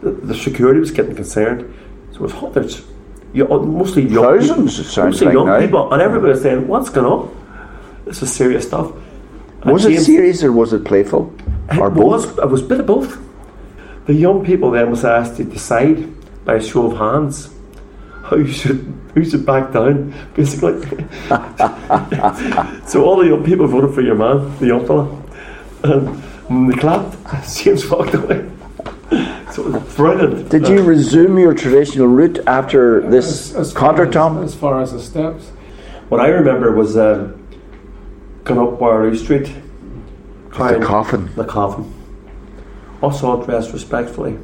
[0.00, 1.72] The, the security was getting concerned.
[2.12, 2.84] So it was hundreds.
[3.32, 5.60] You, mostly young Thousands, people, it mostly like young now.
[5.60, 5.92] people.
[5.92, 8.02] And everybody was saying, What's going on?
[8.04, 8.92] This is serious stuff.
[9.62, 11.34] And Was it serious or was it playful?
[11.78, 12.04] Or it both?
[12.04, 13.18] was, it was a bit of both.
[14.06, 16.08] The young people then was asked to decide
[16.46, 17.50] by a show of hands
[18.24, 20.80] who should who should back down, basically.
[22.86, 25.04] so all the young people voted for your man, the young fella.
[25.84, 26.08] And
[26.48, 27.16] when they clapped,
[27.56, 28.48] James walked away.
[29.52, 30.48] So it was brilliant.
[30.50, 34.92] Did you resume your traditional route after this As, as far as, as far as
[34.92, 35.48] the steps.
[36.08, 37.46] What I remember was um,
[38.44, 39.52] going up Waterloo Street,
[40.50, 41.30] The coffin.
[41.34, 41.92] the coffin,
[43.02, 44.38] also dressed respectfully,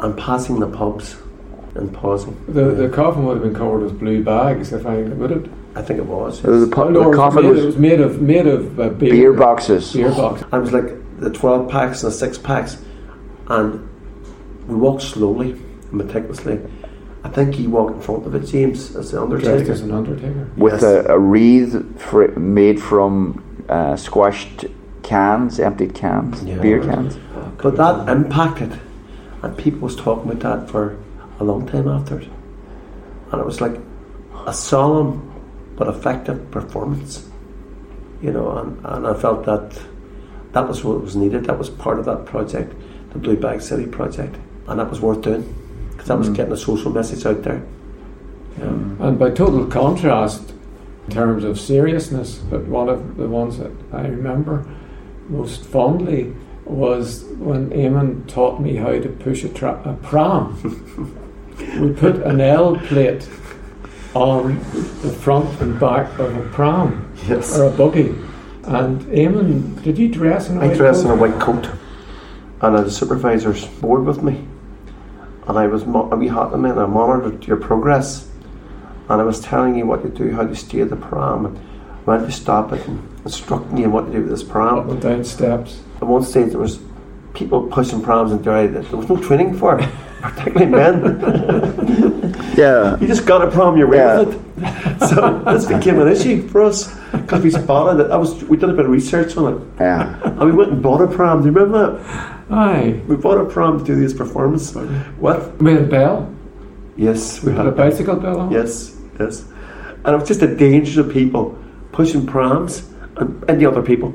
[0.00, 1.16] and passing the pubs
[1.74, 2.36] and pausing.
[2.48, 5.50] The, the coffin would have been covered with blue bags, if I would it.
[5.74, 6.42] I think it was.
[6.42, 6.68] The, yes.
[6.70, 9.32] pu- No, the it coffin made, was was made of made of uh, beer, beer
[9.32, 9.92] boxes.
[9.92, 10.42] Beer box.
[10.50, 12.82] I was like the 12 packs and the 6 packs,
[13.48, 13.88] and
[14.66, 15.60] we walked slowly,
[15.92, 16.60] meticulously.
[17.24, 19.72] I think he walked in front of it, James, as the Dressed Undertaker.
[19.72, 20.48] as an undertaker.
[20.56, 20.82] with Yes.
[20.82, 24.64] a, a wreath fr- made from uh, squashed
[25.02, 26.58] cans, emptied cans, Yeah.
[26.58, 27.18] beer cans.
[27.62, 28.78] But that impacted,
[29.42, 30.98] and people was talking about that for
[31.40, 32.28] a long time after it.
[33.30, 33.78] And it was like
[34.46, 35.24] a solemn
[35.76, 37.28] but effective performance,
[38.22, 38.56] you know.
[38.58, 39.80] And, and I felt that
[40.52, 41.44] that was what was needed.
[41.44, 42.74] That was part of that project,
[43.10, 45.54] the Blue Bag City project, and that was worth doing
[45.92, 46.36] because that was mm.
[46.36, 47.64] getting a social message out there.
[48.58, 48.64] Yeah.
[48.64, 49.00] Mm.
[49.00, 50.52] And by total contrast,
[51.08, 54.66] in terms of seriousness, but one of the ones that I remember
[55.28, 56.34] most fondly
[56.70, 60.56] was when Eamon taught me how to push a, tra- a pram.
[61.80, 63.28] we put an L plate
[64.14, 64.58] on
[65.02, 67.58] the front and back of a pram Yes.
[67.58, 68.14] or a buggy.
[68.64, 71.68] And Eamon, did you dress in a I white dressed in a white coat,
[72.60, 74.44] and a supervisor's board with me,
[75.46, 76.76] and I was mo- we had them in.
[76.76, 78.28] I monitored your progress,
[79.08, 81.58] and I was telling you what to do, how to steer the pram, and
[82.08, 84.78] when to stop it, and instruct me on what to do with this pram.
[84.78, 84.90] Up pram.
[84.90, 85.82] and down steps.
[86.00, 86.80] At one stage, there was
[87.34, 89.76] people pushing prams in Derry that there was no training for,
[90.22, 92.34] particularly men.
[92.58, 92.98] Yeah.
[92.98, 94.22] you just got a pram, you're away Yeah.
[94.22, 94.98] with it.
[95.08, 98.10] So this became an issue for us because we spotted it.
[98.10, 99.60] I was we did a bit of research on it.
[99.78, 100.18] Yeah.
[100.24, 101.42] And we went and bought a pram.
[101.42, 102.42] Do you remember that?
[102.50, 103.00] Aye.
[103.06, 104.74] We bought a pram to do this performance.
[105.20, 105.56] What?
[105.62, 106.34] We had a bell.
[106.96, 108.50] Yes, we We had had a bicycle bell on.
[108.50, 109.44] Yes, yes.
[110.04, 111.56] And it was just a danger of people
[111.98, 114.14] pushing prams and the other people.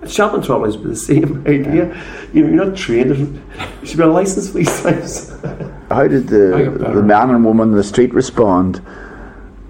[0.00, 1.84] And shopping's always been the same idea.
[2.32, 3.16] You know, you're not trained.
[3.80, 5.30] You should be a license for these things.
[5.96, 6.48] How did the
[6.96, 8.82] the man and woman in the street respond?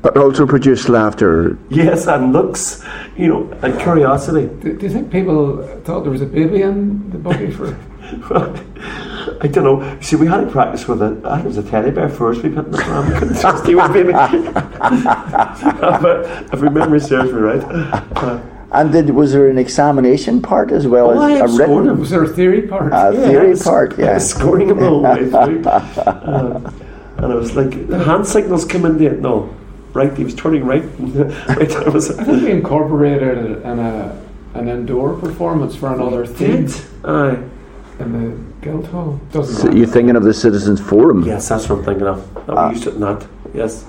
[0.01, 1.57] But also produce laughter.
[1.68, 2.83] yes, and looks,
[3.16, 4.46] you know, and curiosity.
[4.62, 7.68] Do, do you think people thought there was a baby in the buggy for?
[9.41, 9.99] I don't know.
[10.01, 11.25] See, we had to practice with it.
[11.25, 13.13] I think it was a teddy bear first we put in the pram.
[13.13, 14.13] We couldn't just do it, baby.
[14.13, 14.65] but
[16.53, 17.63] if my memory serves me right.
[17.65, 18.41] Uh,
[18.73, 21.87] And did was there an examination part as well Oh, as have a scored written
[21.89, 22.01] them.
[22.01, 22.93] Was there a theory part?
[22.93, 23.99] uh, Yeah, theory it's- part?
[24.05, 24.19] Yeah.
[24.19, 25.63] scoring them all the way through.
[25.67, 26.71] Uh,
[27.19, 29.15] and it was like the hand signals come in there.
[29.17, 29.55] No,
[29.93, 30.17] right.
[30.17, 30.85] He was turning right.
[30.99, 31.71] right.
[31.77, 32.19] I was.
[32.19, 34.19] I think we incorporated it in a
[34.55, 37.39] an indoor performance for another theme Did aye.
[38.01, 39.20] in the Guildhall.
[39.33, 41.25] Doesn't So you're thinking of the Citizens Forum?
[41.25, 42.35] Yes, that's what I'm thinking of.
[42.46, 42.68] That Ah.
[42.68, 43.27] we used it in that.
[43.53, 43.85] Yes.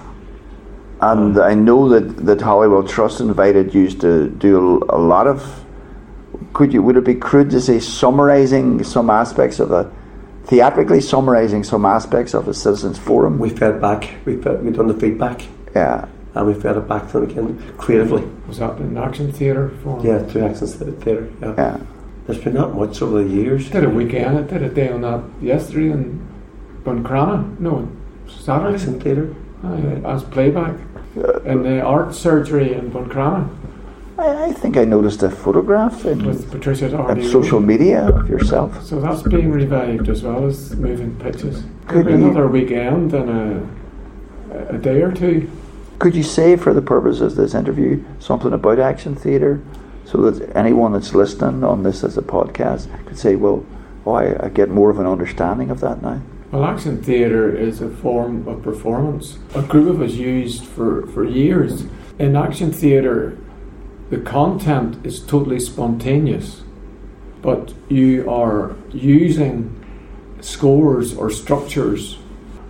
[0.99, 5.43] And I know that, that Holywell Trust invited you to do a, a lot of.
[6.53, 9.89] Could you would it be crude to say summarising some aspects of the
[10.45, 13.37] theatrically summarising some aspects of the Citizens Forum?
[13.39, 14.15] We fed back.
[14.25, 15.41] We fed, we done the feedback,
[15.75, 16.05] yeah,
[16.35, 18.23] and we fed it back to them again creatively.
[18.47, 20.05] Was that an action theatre form?
[20.05, 21.29] Yeah, through Accents Theatre.
[21.41, 21.53] Yeah.
[21.57, 21.77] yeah.
[22.25, 23.69] There's been not much over the years.
[23.69, 24.37] Did a weekend.
[24.37, 26.25] I did a day on that yesterday in
[26.83, 27.59] Buncrana.
[27.59, 27.89] No,
[28.27, 28.75] Saturday.
[28.75, 29.35] Accent Theatre.
[29.63, 30.75] Aye, as playback
[31.45, 33.47] in the art surgery in Buncrana
[34.17, 38.83] I, I think I noticed a photograph in, with Patricia on social media of yourself.
[38.83, 41.63] So that's being revived as well as moving pictures.
[41.87, 43.29] Could Could you- another weekend and
[44.51, 45.49] a, a day or two.
[45.99, 49.61] Could you say, for the purpose of this interview, something about action theatre,
[50.05, 53.65] so that anyone that's listening on this as a podcast could say, "Well,
[54.05, 56.21] oh, I, I get more of an understanding of that now.
[56.51, 59.39] Well, action theatre is a form of performance.
[59.55, 61.85] A group of us used for, for years.
[62.19, 63.37] In action theatre,
[64.11, 66.61] the content is totally spontaneous,
[67.41, 69.83] but you are using
[70.41, 72.19] scores or structures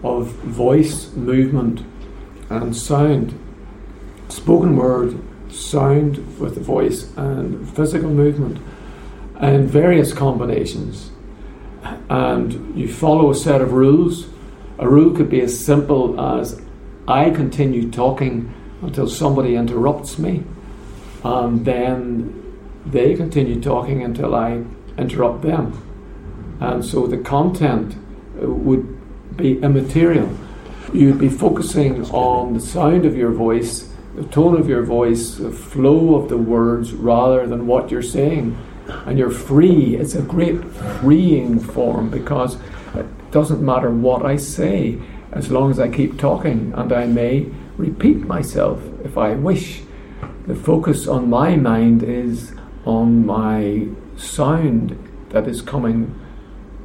[0.02, 1.84] of voice, movement,
[2.50, 3.38] and sound.
[4.30, 5.20] Spoken word,
[5.54, 8.60] sound with the voice, and physical movement,
[9.40, 11.12] and various combinations.
[12.10, 14.28] And you follow a set of rules.
[14.80, 16.62] A rule could be as simple as
[17.08, 20.44] I continue talking until somebody interrupts me,
[21.24, 22.40] and then
[22.86, 24.64] they continue talking until I
[24.98, 25.80] interrupt them.
[26.60, 27.96] And so the content
[28.42, 30.30] uh, would be immaterial.
[30.94, 35.52] You'd be focusing on the sound of your voice, the tone of your voice, the
[35.52, 38.58] flow of the words, rather than what you're saying.
[39.06, 39.96] And you're free.
[39.96, 42.58] It's a great freeing form because
[42.96, 45.00] it doesn't matter what I say
[45.32, 47.48] as long as I keep talking, and I may
[47.78, 49.82] repeat myself if I wish.
[50.48, 52.54] The focus on my mind is
[52.86, 54.98] on my sound
[55.30, 56.20] that is coming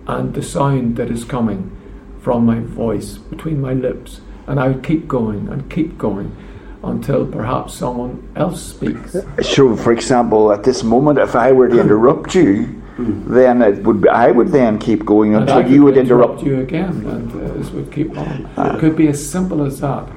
[0.07, 1.77] and the sound that is coming
[2.21, 4.21] from my voice between my lips.
[4.47, 6.35] And I would keep going and keep going
[6.83, 9.17] until perhaps someone else speaks.
[9.43, 13.35] So, for example, at this moment, if I were to interrupt you, mm-hmm.
[13.35, 16.43] then it would be, I would then keep going until you would interrupt.
[16.43, 18.49] you again, and uh, this would keep on.
[18.57, 18.77] Ah.
[18.77, 20.09] It could be as simple as that.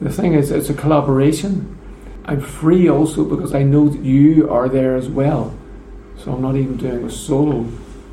[0.00, 1.78] The thing is, it's a collaboration.
[2.26, 5.54] I'm free also because I know that you are there as well.
[6.18, 7.66] So I'm not even doing a solo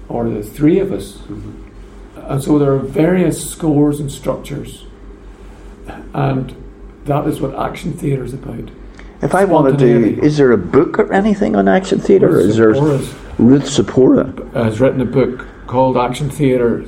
[0.09, 1.13] or the three of us.
[1.13, 2.21] Mm-hmm.
[2.31, 4.85] And so there are various scores and structures.
[6.13, 6.55] And
[7.05, 8.69] that is what action theatre is about.
[9.21, 12.37] If I want to do, is there a book or anything on action theatre?
[12.37, 14.53] or Is there Ruth Zaporah?
[14.53, 16.83] has written a book called Action Theatre.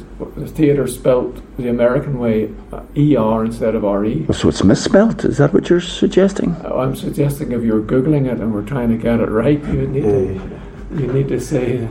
[0.48, 2.52] Theatre spelt the American way,
[2.98, 4.26] ER instead of RE.
[4.34, 5.24] So it's misspelt.
[5.24, 6.52] Is that what you're suggesting?
[6.66, 9.88] Uh, I'm suggesting if you're googling it and we're trying to get it right, you
[9.88, 10.60] need to
[10.96, 11.88] you need to say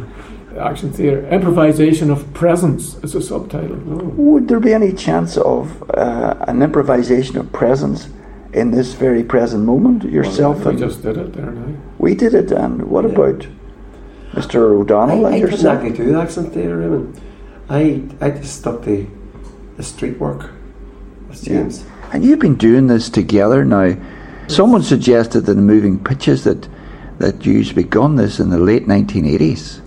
[0.59, 3.77] action theatre improvisation of presence is a subtitle.
[3.77, 8.09] Would there be any chance of uh, an improvisation of presence
[8.53, 10.05] in this very present moment?
[10.05, 11.75] Yourself we and just did it there now.
[11.99, 12.51] we did it.
[12.53, 13.11] And what Yeah.
[13.11, 13.47] about
[14.35, 14.57] Mr.
[14.79, 15.79] O'Donnell I, and I couldn't yourself?
[15.85, 17.21] actually do action theatre, Raymond.
[17.69, 19.07] I, I just stuck to
[19.77, 20.51] the street work
[21.29, 21.59] with Yeah.
[21.63, 21.85] James.
[22.13, 23.95] And you've been doing this together now.
[24.49, 26.69] Someone suggested in the moving pictures that
[27.19, 29.81] that you've begun this in the late 1980s.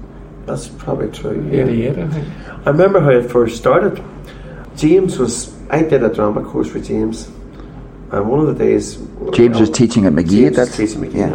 [0.45, 1.47] That's probably true.
[1.51, 1.63] yeah.
[1.63, 2.27] 88, I think.
[2.67, 4.03] I remember how it first started.
[4.75, 7.27] James was, I did a drama course with James,
[8.11, 8.97] and one of the days.
[9.33, 10.41] James was teaching at Magee.
[10.41, 11.17] James was That's teaching Magee.
[11.19, 11.33] yeah.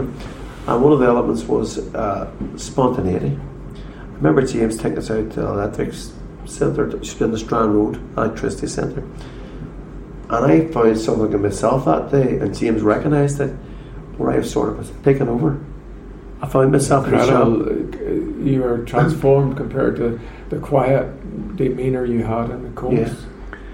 [0.69, 3.37] And one of the elements was uh, spontaneity.
[3.37, 6.13] I remember James taking us out to the electrics
[6.45, 9.03] centre, just in the Strand Road electricity centre.
[10.29, 13.51] And I found something in myself that day, and James recognised it,
[14.19, 15.59] where I sort of was taken over.
[16.43, 17.47] I find myself in the shop.
[17.49, 21.05] Uh, You were transformed compared to the quiet
[21.57, 22.95] demeanour you had in the course.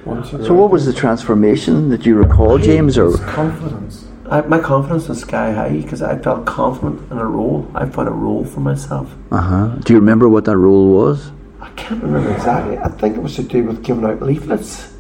[0.05, 0.23] Yeah.
[0.47, 2.97] So, what was the transformation that you recall, James?
[2.99, 4.05] Or confidence.
[4.31, 7.69] I, my confidence was sky high because I felt confident in a role.
[7.75, 9.15] I found a role for myself.
[9.31, 9.67] uh huh.
[9.85, 11.31] Do you remember what that role was?
[11.61, 12.79] I can't remember exactly.
[12.79, 14.93] I think it was to do with giving out leaflets.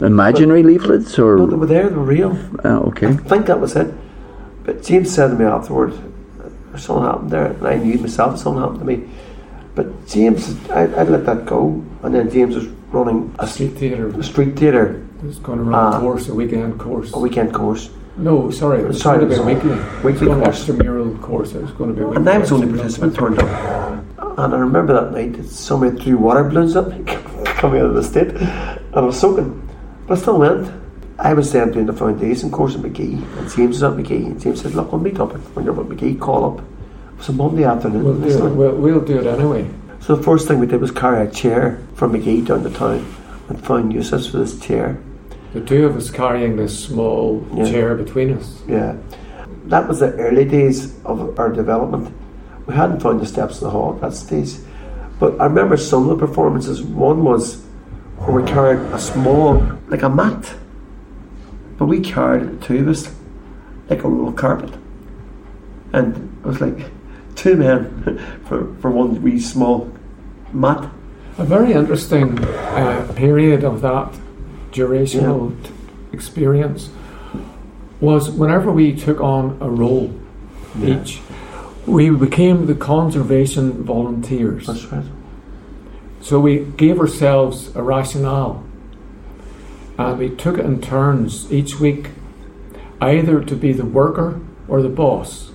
[0.00, 2.36] Imaginary leaflets, or No, they were there, they were real.
[2.64, 3.08] uh, okay.
[3.08, 3.92] I think that was it.
[4.64, 5.92] But James said to me afterward,
[6.70, 9.08] there's something happened there, and I knew myself something happened to me.
[9.74, 14.08] But James, I, I'd let that go, and then James was running a, Street theatre
[14.08, 15.96] a street theatre, was going to run Ah.
[15.96, 17.12] a course, a weekend course.
[17.14, 17.90] a weekend course.
[18.18, 19.78] No, sorry, it was Sorry, going to be was weekly.
[20.04, 20.66] weekly going course.
[20.68, 21.54] extramural course.
[21.54, 22.02] It was going to be.
[22.02, 24.38] a And I was the only participant turned up.
[24.38, 27.02] And I remember that night somebody threw water balloons at me
[27.60, 29.66] coming out of the state, and I was soaking.
[30.06, 30.70] But I still went.
[31.22, 34.40] I was then doing the foundation course at Magee, and James was at Magee, and
[34.40, 36.58] James said, Look, we'll meet up when you're at Magee, call up.
[36.58, 38.02] It was a Monday afternoon.
[38.04, 38.54] We'll do it.
[38.56, 39.70] We'll, we'll do it anyway.
[40.00, 43.06] So the first thing we did was carry a chair from Magee down the town
[43.48, 44.98] and found uses for this chair.
[45.52, 47.70] The two of us carrying this small Yeah.
[47.70, 48.60] chair between us.
[48.66, 48.96] Yeah.
[49.66, 52.12] That was the early days of our development.
[52.66, 54.54] We hadn't found the steps in the hall at that stage.
[55.20, 56.82] But I remember some of the performances.
[56.82, 57.62] One was
[58.18, 60.52] where we carried a small, like a mat.
[61.78, 63.14] But we carried the two of us,
[63.88, 64.72] like a roll of carpet.
[65.92, 66.90] And it was like
[67.34, 69.90] two men for, for one wee small
[70.52, 70.90] mat.
[71.38, 74.14] A very interesting uh, period of that
[74.72, 75.72] durational t-
[76.12, 76.90] experience
[78.00, 80.12] was whenever we took on a role
[80.82, 81.20] each,
[81.86, 84.66] we became the conservation volunteers.
[84.66, 85.04] That's right.
[86.20, 88.64] So we gave ourselves a rationale
[89.98, 92.10] and we took it in turns each week,
[93.00, 95.50] either to be the worker or the boss.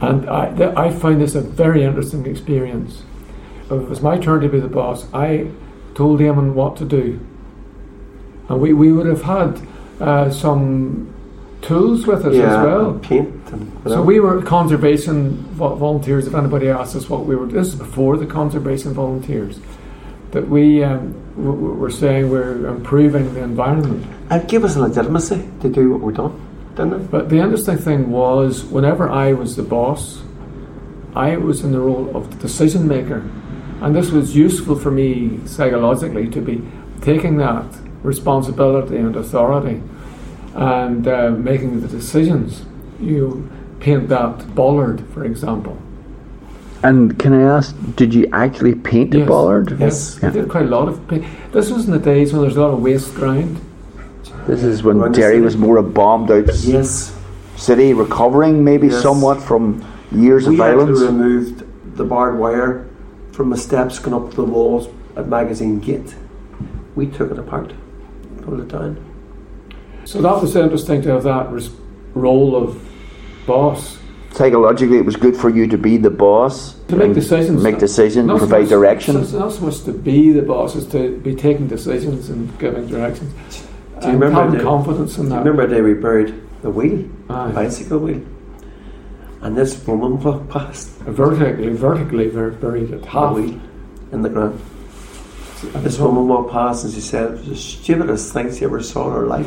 [0.00, 3.02] And I, th- I find this a very interesting experience.
[3.66, 5.50] If it was my turn to be the boss, I
[5.94, 7.20] told Eamon what to do.
[8.48, 9.60] And we, we would have had
[10.00, 11.14] uh, some
[11.62, 12.98] tools with us yeah, as well.
[12.98, 16.26] paint and So we were conservation vo- volunteers.
[16.26, 19.60] If anybody asks us what we were, this is before the conservation volunteers.
[20.32, 24.06] That we um, were saying we're improving the environment.
[24.30, 26.34] It gave us legitimacy to do what we've done,
[26.76, 27.10] didn't it?
[27.10, 30.22] But the interesting thing was, whenever I was the boss,
[31.14, 33.28] I was in the role of the decision maker,
[33.80, 36.62] and this was useful for me psychologically to be
[37.00, 37.66] taking that
[38.02, 39.82] responsibility and authority
[40.54, 42.64] and uh, making the decisions.
[43.00, 45.76] You paint that bollard, for example.
[46.84, 49.28] And can I ask, did you actually paint the Yes.
[49.28, 49.76] bollard?
[49.78, 50.30] Yes, Yeah.
[50.30, 51.06] we did quite a lot of.
[51.06, 51.18] Pa-
[51.52, 53.56] this was in the days when there was a lot of waste ground.
[54.48, 57.12] This is when Around Derry was more a bombed out Yes.
[57.56, 59.00] city, recovering maybe Yes.
[59.00, 61.00] somewhat from years we of violence.
[61.00, 61.62] actually removed
[61.96, 62.84] the barbed wire
[63.30, 66.14] from the steps going up to the walls at Magazine Gate.
[66.96, 67.72] We took it apart,
[68.44, 68.96] pulled it down.
[70.04, 71.70] So that was interesting to have that res-
[72.14, 72.76] role of
[73.46, 73.98] boss
[74.34, 77.62] Psychologically, it was good for you to be the boss, to make decisions.
[77.62, 79.24] make decisions, Not so provide much- direction.
[79.26, 82.86] so- Not so much to be the boss, as to be taking decisions and giving
[82.86, 83.30] directions.
[84.00, 85.38] Do you remember having the- confidence in Do you that.
[85.40, 87.48] remember the day we buried the wheel, Aye.
[87.48, 88.20] the bicycle wheel?
[89.42, 93.34] And this woman walked past vertically, vertically ver- buried it the half.
[93.36, 93.54] wheel
[94.12, 94.58] in the ground.
[95.74, 98.64] And This so- woman walked past and she said, it was the stupidest thing she
[98.64, 99.46] ever saw in her life.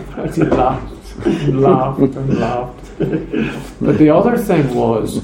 [1.24, 2.82] And laughed, and laughed.
[3.82, 5.20] But the other thing was,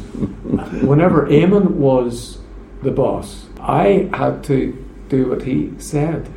[0.81, 2.39] whenever Eamon was
[2.83, 4.73] the boss, I had to
[5.09, 6.29] do what he said.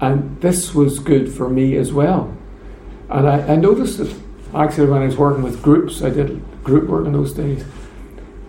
[0.00, 2.36] And this was good for me as well.
[3.08, 4.14] And I, I noticed that
[4.54, 7.64] actually when I was working with groups, I did group work in those days,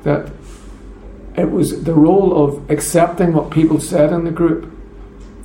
[0.03, 0.31] that
[1.35, 4.73] it was the role of accepting what people said in the group,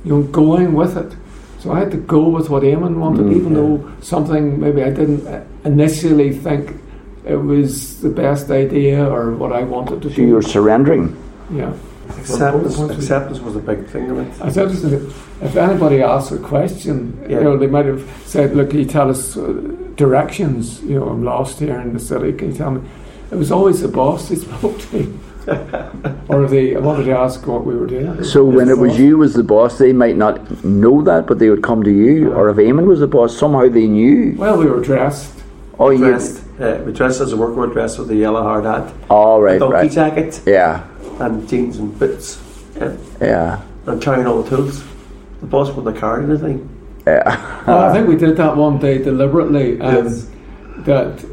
[0.03, 1.15] you know, going with it.
[1.63, 4.89] So I had to go with what Eamon wanted, Mm, even though something maybe I
[4.89, 6.75] didn't uh, initially think
[7.25, 10.23] it was the best idea or what I wanted to So do.
[10.27, 11.15] you're surrendering.
[11.49, 11.71] yeah.
[12.19, 14.27] Acceptance, Once acceptance was a big thing of it.
[14.41, 14.69] I said,
[15.41, 17.37] if anybody asks a question, Yeah.
[17.37, 19.53] you know, they might have said, "Look, can you tell us uh,
[19.95, 20.81] directions?
[20.83, 22.33] You know, I'm lost here in the city.
[22.33, 22.81] Can you tell me?"
[23.31, 24.97] It was always the boss they spoke to,
[25.47, 28.23] or if they wanted to ask what we were doing.
[28.23, 31.49] So when it was you as the boss, they might not know that, but they
[31.49, 32.33] would come to you.
[32.33, 34.35] Or if Eamon was the boss, somehow they knew.
[34.37, 35.31] Well, we were dressed.
[35.79, 35.97] Oh, you.
[35.99, 39.41] Dressed, uh, we dressed as a worker, we dressed with a yellow hard hat, All
[39.41, 39.91] right, donkey right.
[39.91, 40.87] jacket, Yeah,
[41.19, 42.39] and jeans and boots,
[42.75, 44.83] yeah, yeah, and carrying all the tools.
[45.41, 46.69] The boss wouldn't have carried anything.
[47.07, 47.63] yeah.
[47.65, 49.81] Well, I think we did that one day deliberately.
[49.81, 50.29] Um, Yes.
[50.85, 51.23] That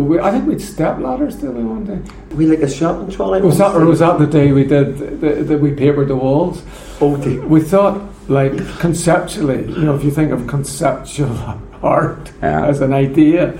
[0.00, 2.00] we, I think we'd step ladders did we one day.
[2.34, 3.40] We like a shopping trolley.
[3.42, 6.62] Was that or was that the day we did that we papered the walls?
[7.00, 7.44] Oh, dear.
[7.46, 11.36] We thought, like, conceptually, you know, if you think of conceptual
[11.82, 12.66] art Yeah.
[12.66, 13.52] as an idea,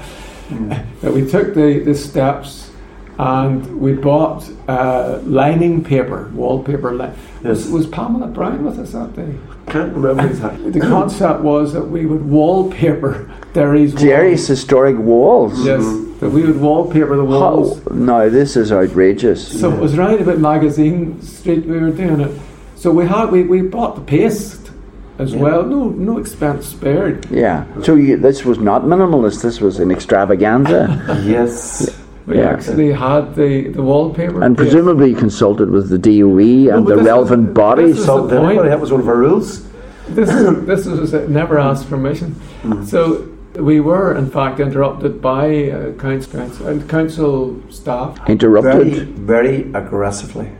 [1.00, 2.70] that we took the, the steps
[3.18, 6.94] and we bought uh, lining paper, wallpaper.
[6.94, 7.10] Li-
[7.42, 7.66] Yes.
[7.66, 9.34] was, was Pamela Brown with us that day?
[9.68, 10.70] Can't remember exactly.
[10.70, 13.94] The concept was that we would wallpaper Derry's.
[13.94, 15.64] Jerry's historic walls.
[15.64, 15.82] Yes,
[16.26, 17.82] that we would wallpaper the oh, walls.
[17.84, 19.60] How, no, this is outrageous.
[19.60, 22.40] So it was right about Magazine Street we were doing it.
[22.74, 24.70] So we had we, we bought the paste
[25.18, 25.40] as Yeah.
[25.40, 25.62] well.
[25.64, 27.30] No no expense spared.
[27.30, 27.64] Yeah.
[27.82, 29.42] So you, this was not minimalist.
[29.42, 31.96] This was an extravaganza, Yes.
[32.26, 32.50] We Yeah.
[32.50, 34.42] actually had the, the wallpaper.
[34.42, 34.70] and paste.
[34.72, 38.04] presumably consulted with the DOE and but the this is- relevant this bodies.
[38.04, 38.46] So the point.
[38.50, 39.64] anybody, that was one of our rules.
[40.08, 42.34] this is this was it never asked permission.
[42.62, 42.84] Mm-hmm.
[42.84, 43.28] So
[43.58, 48.28] we were in fact interrupted by uh, council, council, council staff.
[48.28, 49.08] Interrupted.
[49.10, 50.50] very aggressively.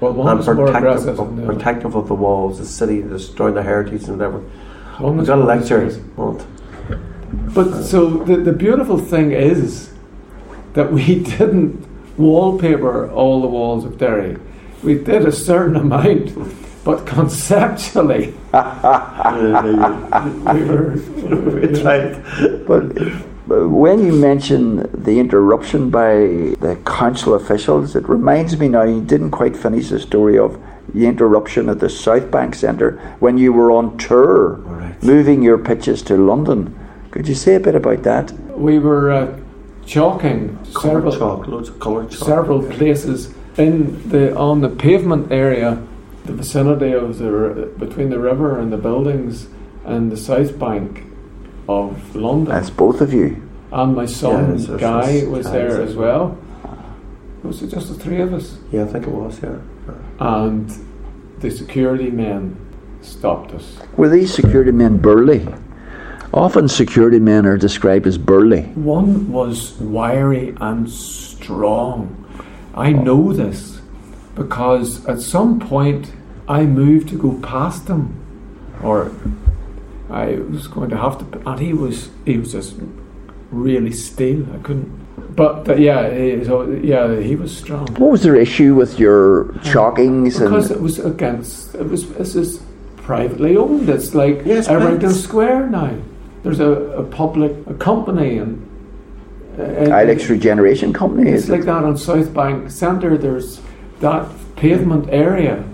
[0.00, 1.20] Well, one and was more protective aggressive.
[1.20, 1.54] of, than the other.
[1.54, 4.40] protective of the walls, the city, destroying the heritage and whatever.
[4.98, 6.18] One We was got a lecture aggressive.
[6.18, 6.46] on it.
[7.54, 9.92] But so the, the beautiful thing is
[10.74, 11.86] that we didn't
[12.18, 14.36] wallpaper all the walls of Derry.
[14.82, 16.30] We did a certain amount,
[16.86, 18.32] but conceptually
[20.54, 20.94] we were.
[21.64, 22.14] It's right.
[22.66, 22.84] But
[23.68, 26.14] when you mention the interruption by
[26.66, 30.58] the council officials, it reminds me now, you didn't quite finish the story of
[30.94, 35.02] the interruption at the South Bank Centre when you were on tour, Right.
[35.02, 36.72] moving your pitches to London.
[37.10, 38.32] Could you say a bit about that?
[38.56, 39.38] We were uh,
[39.84, 42.28] chalking Coloured several chalk, loads of coloured chalk.
[42.28, 45.82] several places in the on the pavement area,
[46.26, 49.48] the vicinity of the between the river and the buildings
[49.84, 51.04] and the south bank
[51.68, 52.52] of London.
[52.54, 53.42] That's both of you.
[53.72, 56.38] and my son Yeah, Guy was there as well.
[57.42, 58.58] Was it just the three of us?
[58.72, 59.58] Yeah, I think it was, yeah.
[60.18, 60.68] And
[61.38, 62.56] the security men
[63.02, 63.78] stopped us.
[63.96, 65.46] Were these security men burly?
[66.34, 68.62] Often security men are described as burly.
[68.74, 72.24] One was wiry and strong.
[72.74, 73.02] I oh.
[73.02, 73.80] know this
[74.34, 76.12] because at some point
[76.48, 78.14] I moved to go past him,
[78.82, 79.10] or
[80.10, 82.76] I was going to have to, and he was he was just
[83.50, 84.46] really still.
[84.54, 85.06] I couldn't.
[85.34, 87.86] But uh, yeah, he, so, yeah, he was strong.
[87.94, 92.36] What was their issue with your chalkings Because and it was against it was this
[92.36, 92.62] is
[92.96, 93.88] privately owned.
[93.88, 95.20] It's like Yes, Everington banks.
[95.20, 95.96] Square now.
[96.42, 98.62] There's a, a public a company and.
[99.58, 101.30] Uh, Ilex Regeneration Company?
[101.30, 101.66] It's like it?
[101.66, 103.16] that on South Bank Centre.
[103.16, 103.60] There's
[104.00, 105.64] that pavement area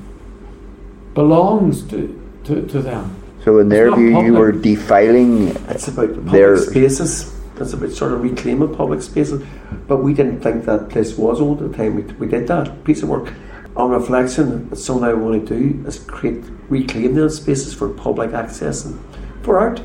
[1.15, 3.17] belongs to, to, to them.
[3.45, 5.49] So in their not view, you were defiling.
[5.69, 7.39] It's about public Their- spaces.
[7.61, 9.45] It's about sort of reclaiming public spaces.
[9.87, 12.83] But we didn't think that place was old at the time we, we did that
[12.85, 13.33] piece of work.
[13.77, 18.33] On reflection, it's something I want to do is create, reclaim those spaces for public
[18.33, 18.99] access and
[19.43, 19.81] for art.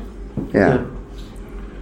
[0.52, 0.84] Yeah.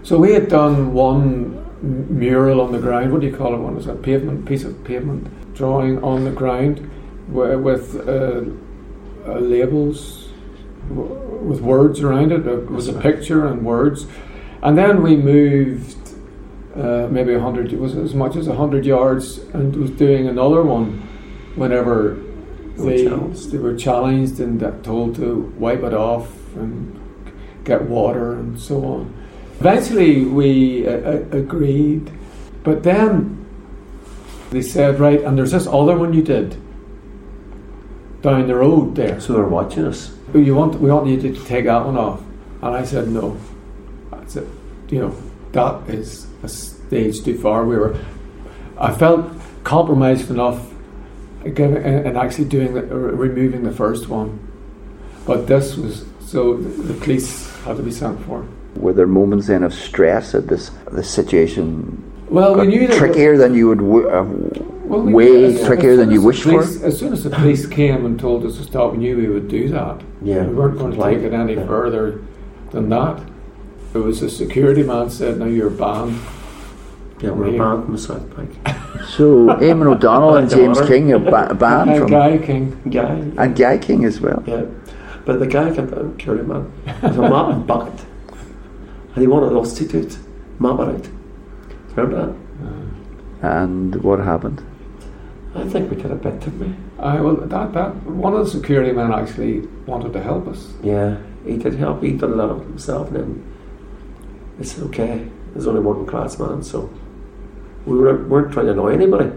[0.03, 3.13] So we had done one mural on the ground.
[3.13, 3.59] What do you call it?
[3.59, 6.89] One is a pavement piece of pavement drawing on the ground
[7.29, 8.43] wi- with uh,
[9.27, 10.29] uh, labels
[10.89, 11.15] w-
[11.49, 12.47] with words around it.
[12.47, 14.07] It was a picture and words,
[14.63, 15.97] and then we moved
[16.77, 17.73] uh, maybe a hundred.
[17.73, 21.03] It was as much as a hundred yards, and was doing another one
[21.57, 22.19] whenever
[22.77, 23.51] They were they, challenged.
[23.53, 26.99] they were challenged and told to wipe it off and
[27.65, 29.15] get water and so on.
[29.59, 32.11] Eventually, we uh, uh, agreed,
[32.63, 33.45] but then
[34.51, 36.57] they said, "Right, and there's this other one you did
[38.27, 39.21] down the road there.
[39.21, 40.13] So they're watching us.
[40.35, 42.21] You want we want you to take that one off?"
[42.63, 43.37] And I said, "No."
[44.13, 44.47] I said,
[44.91, 45.13] "You know,
[45.53, 47.97] that is a stage too far." We were,
[48.79, 49.25] I felt
[49.65, 50.61] compromised enough,
[51.45, 52.83] giving and and actually doing the,
[53.27, 54.31] removing the first one,
[55.27, 57.31] but this was so the the police
[57.65, 58.45] had to be sent for.
[58.77, 62.99] Were there moments then of stress at this this situation Well, we got knew that
[62.99, 66.29] trickier than you would w- uh, Well, we way knew as- as trickier than you
[66.31, 66.61] as the for?
[66.87, 69.49] As soon as the police came and told us to stop, we knew we would
[69.49, 70.01] do that.
[70.23, 71.67] Yeah, we weren't going to take it any Yeah.
[71.67, 72.21] further
[72.71, 73.21] than that.
[73.95, 76.17] It was a security man said, "Now you're banned."
[77.21, 77.59] Yeah, we're Yeah.
[77.59, 78.51] banned from the South Bank.
[79.09, 80.89] So Eamon O'Donnell and James daughter.
[80.93, 82.77] King are ba- banned And from, Guy King.
[82.91, 83.23] Guy.
[83.39, 84.43] and Guy King as well.
[84.47, 84.63] Yeah.
[85.25, 86.67] But the guy kept a security man.
[87.03, 88.05] With a mop and bucket.
[89.15, 90.19] And he wanted us to do it.
[90.59, 91.09] Mop it out.
[91.97, 92.17] Remember
[93.43, 93.47] that?
[93.49, 94.61] Uh, and what happened?
[95.57, 96.75] I think we did a bit, didn't we?
[97.03, 100.73] I well, that that one of the security men actually wanted to help us.
[100.83, 102.03] Yeah, he did help.
[102.03, 103.09] He did a lot of it himself.
[103.09, 103.57] And then
[104.61, 106.91] I said, okay, there's only working class man, so
[107.87, 109.31] we weren't, weren't trying to annoy anybody.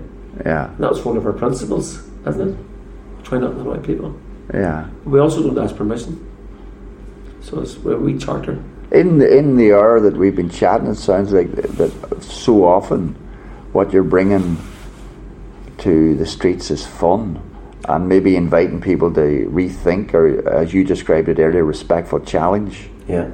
[0.45, 3.23] Yeah, And that was one of our principles, isn't it?
[3.25, 4.17] Try not to annoy people.
[4.53, 4.87] yeah.
[5.05, 6.25] We also don't ask permission.
[7.41, 8.61] So it's a wee charter.
[8.91, 12.63] In the in the hour that we've been chatting, it sounds like that, that so
[12.65, 13.15] often
[13.71, 14.57] what you're bringing
[15.79, 17.41] to the streets is fun,
[17.87, 22.89] and maybe inviting people to rethink, or as you described it earlier, respectful challenge.
[23.07, 23.31] Yeah.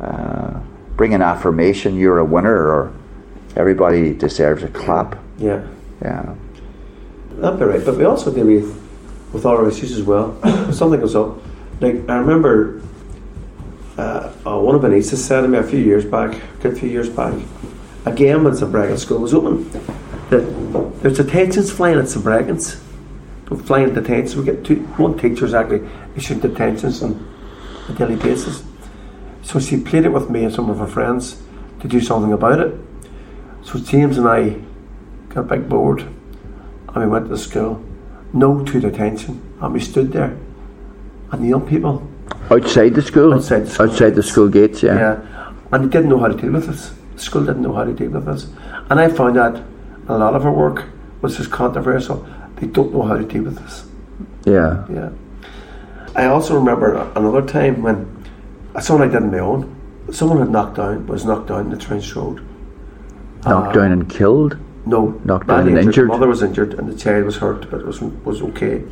[0.00, 0.60] Uh,
[0.96, 2.92] bring an affirmation, you're a winner, or
[3.56, 5.18] everybody deserves a clap.
[5.38, 5.66] Yeah.
[6.02, 6.34] Yeah,
[7.32, 7.84] That'd be right.
[7.84, 8.76] But we also deal with
[9.32, 10.34] with issues as well.
[10.72, 11.38] something goes up.
[11.80, 12.82] Like I remember
[13.98, 16.88] uh, one of my nieces said to me a few years back, a good few
[16.88, 17.34] years back,
[18.06, 18.72] again when St.
[18.72, 19.70] Brecan School was open,
[20.30, 20.42] that
[21.00, 22.24] there's detentions flying at St.
[22.24, 22.80] Brecan's.
[23.66, 24.36] Flying at detentions.
[24.36, 27.18] We get two one teacher's actually issuing detentions on
[27.88, 28.62] a daily basis.
[29.42, 31.42] So she played it with me and some of her friends
[31.80, 32.74] to do something about it.
[33.62, 34.56] So James and I
[35.30, 37.84] got a big board and we went to the school.
[38.32, 39.42] No to detention.
[39.60, 40.36] And we stood there.
[41.32, 42.06] And the young people,
[42.50, 44.28] outside the school, Outside the school outside the gates.
[44.28, 44.82] school gates.
[44.82, 46.92] Yeah, yeah, and they didn't know how to deal with us.
[47.14, 48.46] The school didn't know how to deal with us.
[48.90, 49.62] And I found that
[50.12, 50.84] a lot of our work,
[51.22, 53.84] was just controversial, they don't know how to deal with this.
[54.44, 54.84] yeah.
[54.90, 55.10] Yeah.
[56.16, 58.26] I also remember another time when
[58.80, 59.76] someone I did on my own,
[60.10, 62.42] someone had knocked down, was knocked down in the trench road.
[63.44, 64.58] knocked Uh, down and killed.
[64.86, 66.06] No, Knocked down and injured?
[66.08, 68.82] The mother was injured and the child was hurt, but it was was okay.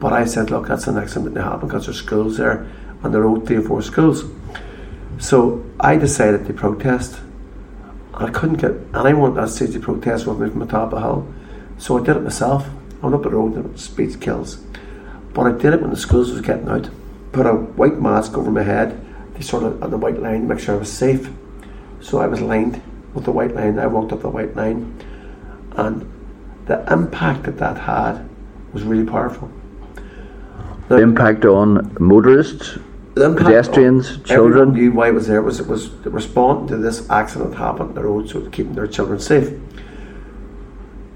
[0.00, 2.66] But I said, look, that's an accident that happen because there's schools there
[3.02, 4.24] and the road, three or four schools.
[5.18, 7.20] So I decided to protest
[8.16, 11.00] I couldn't get anyone that said to protest with me from the top of the
[11.00, 11.34] hill.
[11.78, 12.68] So I did it myself.
[13.02, 14.56] I went up the road and speed kills.
[15.32, 16.88] But I did it when the schools was getting out.
[17.32, 19.04] Put a white mask over my head,
[19.34, 21.28] they sort of on the white line to make sure I was safe.
[22.00, 22.80] So I was lined
[23.14, 23.80] with the white line.
[23.80, 24.96] I walked up the white line,
[25.72, 26.08] and
[26.66, 28.28] the impact that that had
[28.72, 29.50] was really powerful.
[30.88, 32.78] The impact on motorists,
[33.14, 34.30] pedestrians, children.
[34.30, 35.40] Everyone knew why it was there.
[35.40, 38.86] Was it was to respond to this accident happened on the road, so keeping their
[38.86, 39.48] children safe.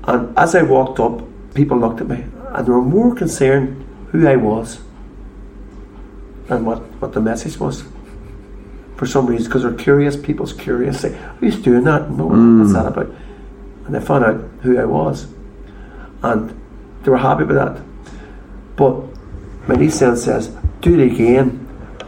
[0.04, 1.22] And as I walked up,
[1.54, 2.24] people looked at me,
[2.54, 4.80] and they were more concerned who I was
[6.46, 7.84] than what, what the message was.
[8.96, 10.16] For some reason, because they're curious.
[10.16, 11.00] People's curious.
[11.00, 12.10] Say, "Who's doing that?
[12.10, 12.72] No, what's mm.
[12.72, 13.14] that about?"
[13.86, 15.26] And they found out who I was,
[16.22, 16.60] and
[17.02, 17.80] they were happy with that.
[18.76, 19.02] But
[19.68, 20.48] my niece then says,
[20.80, 21.57] "Do it again,"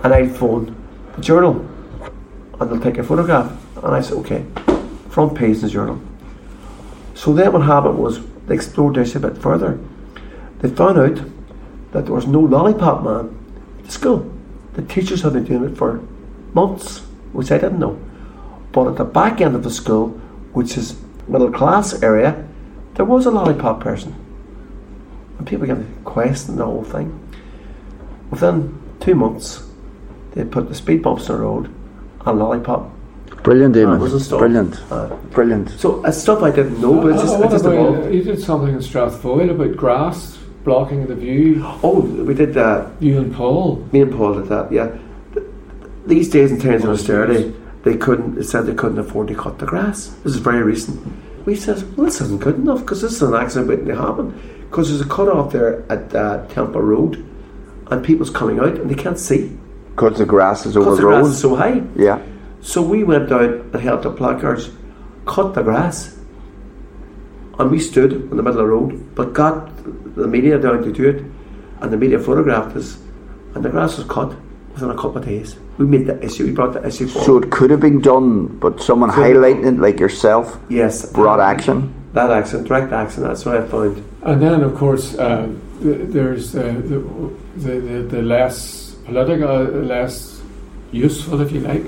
[0.02, 0.74] and I phone
[1.14, 1.64] the journal,
[2.58, 3.52] and they'll take a photograph.
[3.76, 4.44] And I said, "Okay."
[5.08, 5.98] Front page of the journal.
[7.14, 9.78] So then what happened was they explored this a bit further.
[10.60, 11.20] They found out
[11.92, 13.34] that there was no lollipop man
[13.78, 14.30] at the school.
[14.74, 16.00] The teachers had been doing it for
[16.54, 17.00] months,
[17.32, 17.98] which I didn't know.
[18.72, 20.10] But at the back end of the school,
[20.52, 20.94] which is
[21.26, 22.44] middle class area,
[22.94, 24.14] there was a lollipop person.
[25.38, 27.18] And people began to question the whole thing.
[28.30, 29.64] Within two months,
[30.32, 31.70] they put the speed bumps on the road
[32.26, 32.90] and lollipop.
[33.42, 34.00] Brilliant, uh, Damon.
[34.00, 34.28] was.
[34.28, 34.80] Brilliant.
[34.90, 35.70] Uh, Brilliant.
[35.70, 38.14] so it's stuff I didn't know, but it's just, Uh, it's what just about, evolved.
[38.14, 41.62] you did something in Strathfoyle about grass blocking the view.
[41.82, 42.90] Oh, we did that.
[43.00, 43.82] You and Paul.
[43.92, 44.70] Me and Paul did that.
[44.70, 44.90] Yeah.
[46.06, 47.54] These days, in terms of austerity,
[47.84, 48.34] they couldn't.
[48.34, 50.08] They said they couldn't afford to cut the grass.
[50.24, 51.00] This is very recent.
[51.46, 54.38] We said, well, this isn't good enough because this is an accident waiting to happen.
[54.68, 57.24] Because there's a cut off there at uh, Temple Road,
[57.90, 59.56] and people's coming out and they can't see
[60.00, 61.30] Because the grass is because the grass overgrown.
[61.30, 61.82] is so high.
[61.94, 62.22] Yeah.
[62.62, 64.70] So we went out and held up placards,
[65.26, 66.16] cut the grass,
[67.58, 69.68] and we stood in the middle of the road, but got
[70.16, 71.22] the media down to do it,
[71.82, 72.98] and the media photographed us,
[73.54, 74.34] and the grass was cut
[74.72, 75.56] within a couple of days.
[75.76, 77.26] We made the issue, we brought the issue forward.
[77.26, 81.12] So it could have been done, but someone Could have highlighting it like yourself yes,
[81.12, 81.92] brought action.
[82.14, 84.02] That action, direct action, that's what I found.
[84.22, 85.46] And then, of course, uh,
[85.82, 90.40] th- there's uh, the, the, the, the less political, uh, less
[90.92, 91.84] useful, if you like.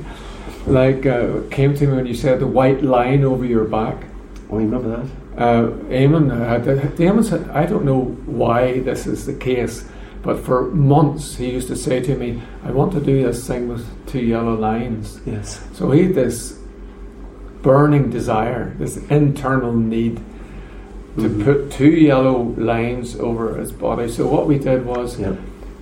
[0.66, 4.04] Like, uh, came to me when you said the white line over your back.
[4.50, 5.06] Oh, you remember that?
[5.42, 6.64] Uh, Eamon had,
[6.98, 9.84] Eamon said, I don't know why this is the case,
[10.22, 13.68] but for months he used to say to me, I want to do this thing
[13.68, 15.20] with two yellow lines.
[15.24, 15.60] Yes.
[15.72, 16.58] So he had this
[17.62, 20.20] burning desire, this internal need
[21.16, 21.44] to Mhm.
[21.44, 24.08] put two yellow lines over his body.
[24.08, 25.34] So what we did was Yeah.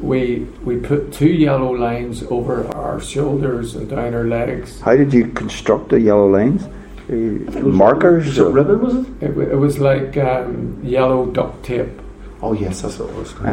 [0.02, 4.80] We we put two yellow lines over our shoulders and down our legs.
[4.80, 6.64] How did you construct the yellow lines?
[7.08, 7.12] Uh,
[7.60, 8.26] Markers?
[8.26, 9.06] Was it or- ribbon, was it?
[9.22, 11.88] It, it was like um, yellow duct tape.
[12.42, 13.34] Oh, yes, that's what it was.
[13.34, 13.50] Uh-huh.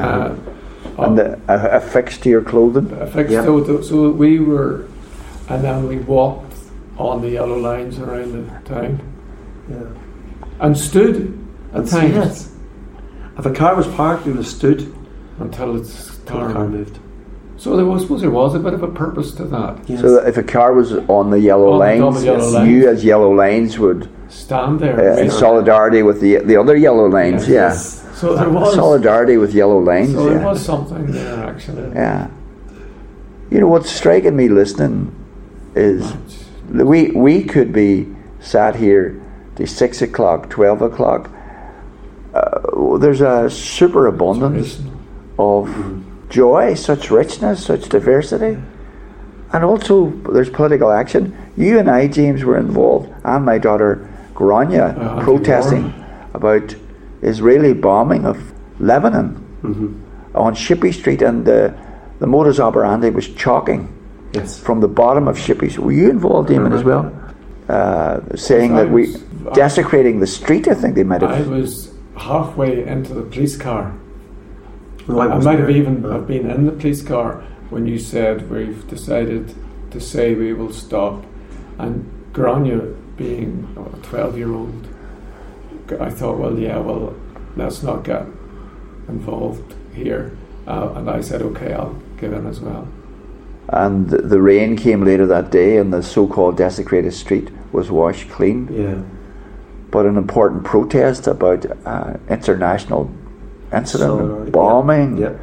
[0.98, 2.89] Uh, and the, uh, affixed to your clothing?
[2.93, 3.43] affixed Yeah.
[3.43, 4.86] so, th- so we were,
[5.50, 6.54] and then we walked
[6.98, 9.02] on the yellow lines around the town
[9.70, 9.84] Yeah.
[10.62, 11.38] and stood
[11.74, 12.52] at And times yes.
[13.38, 14.91] If a car was parked, we would have stood
[15.39, 16.71] until it's till the car turned.
[16.71, 16.99] moved.
[17.57, 19.89] So there was, suppose there was a bit of a purpose to that.
[19.89, 20.01] Yes.
[20.01, 22.69] So that if a car was on the yellow On the yellow lines.
[22.69, 25.13] you as yellow lanes would, Stand there.
[25.13, 27.73] uh, in solidarity with the the other yellow lines, yeah.
[27.73, 28.75] So there was.
[28.75, 30.13] Solidarity with yellow lanes.
[30.13, 30.45] So there yeah.
[30.45, 31.93] was something there actually.
[31.93, 32.30] Yeah.
[33.49, 35.13] You know what's striking me listening
[35.75, 36.13] is
[36.69, 38.07] that we we could be
[38.39, 39.19] sat here
[39.55, 41.32] to six o'clock, twelve o'clock.
[42.34, 44.80] Uh, there's a superabundance
[45.39, 45.69] of
[46.30, 48.57] joy, such richness, such diversity,
[49.53, 51.36] and also there's political action.
[51.55, 55.93] You and I, James, were involved, and my daughter Grania, Uh, protesting
[56.34, 56.75] about
[57.21, 58.38] Israeli bombing of
[58.80, 59.93] Lebanon Mhm.
[60.36, 61.73] on Shipquay Street, and the,
[62.19, 63.88] the modus operandi was chalking
[64.34, 64.59] Yes.
[64.59, 65.80] from the bottom of Shipquay Street.
[65.86, 67.11] Were you involved, Damon, as well?
[67.69, 69.23] Uh, saying I that we was-
[69.55, 70.67] desecrating the street.
[70.67, 71.32] I think they might have.
[71.32, 73.91] I was halfway into the police car.
[75.08, 76.12] No, I, wasn't might have even No.
[76.12, 79.53] have been in the police car when you said we've decided
[79.91, 81.26] to say we will stop.
[81.78, 82.80] And Grania,
[83.16, 84.88] being a 12 year old,
[85.99, 87.16] I thought, well, yeah, well,
[87.55, 88.26] let's not get
[89.08, 90.38] involved here.
[90.68, 92.88] Uh, and I said, okay, I'll give in as well.
[93.70, 98.30] And the, the rain came later that day, and the so-called desecrated street was washed
[98.30, 98.68] clean.
[98.72, 99.01] Yeah.
[99.91, 103.10] But an important protest about uh, international
[103.74, 105.34] incident, of bombing, Yeah.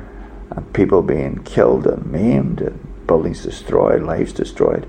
[0.51, 4.87] and people being killed and maimed, and buildings destroyed, lives destroyed.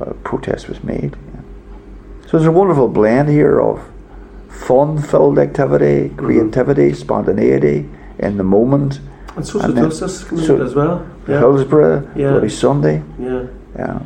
[0.00, 1.16] Uh, protest was made.
[2.26, 3.80] So there's a wonderful blend here of
[4.48, 9.00] fun-filled activity, creativity, spontaneity, in the moment.
[9.36, 11.04] And social And justice so- as well.
[11.28, 11.38] Yeah.
[11.40, 12.30] Hillsborough, Yeah.
[12.32, 13.02] Bloody Sunday.
[13.18, 13.42] yeah.
[13.78, 13.98] Yeah.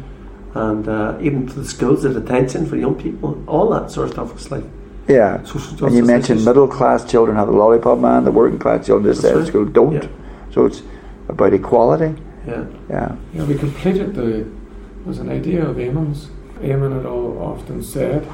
[0.54, 4.12] And uh, even to the schools, the detention for young people, all that sort of
[4.14, 4.64] stuff was like
[5.08, 5.42] Yeah.
[5.44, 5.82] social justice.
[5.82, 9.22] And you mentioned middle class children have the lollipop man, the working class children just
[9.22, 9.48] That's said at right.
[9.48, 9.94] school don't.
[9.94, 10.08] Yeah.
[10.52, 10.82] So it's
[11.28, 12.20] about equality.
[12.46, 12.64] Yeah.
[12.88, 13.16] Yeah.
[13.34, 14.40] Yeah, we completed the.
[14.40, 16.28] It was an idea of Eamon's.
[16.60, 18.28] Eamon had all often said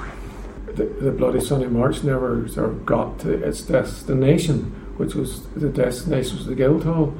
[0.74, 4.64] the, the Bloody Sunday March never sort of got to its destination,
[4.96, 7.14] which was the destination was the Guildhall.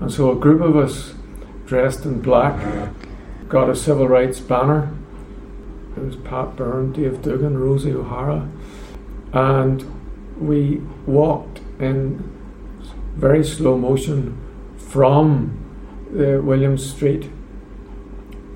[0.00, 1.14] And so a group of us
[1.66, 2.90] dressed in black
[3.48, 4.92] got a civil rights banner.
[5.96, 8.48] It was Pat Byrne, Dave Dugan, Rosie O'Hara.
[9.34, 9.84] And
[10.40, 12.22] we walked in
[13.16, 14.40] very slow motion
[14.78, 15.60] from
[16.12, 17.28] the William Street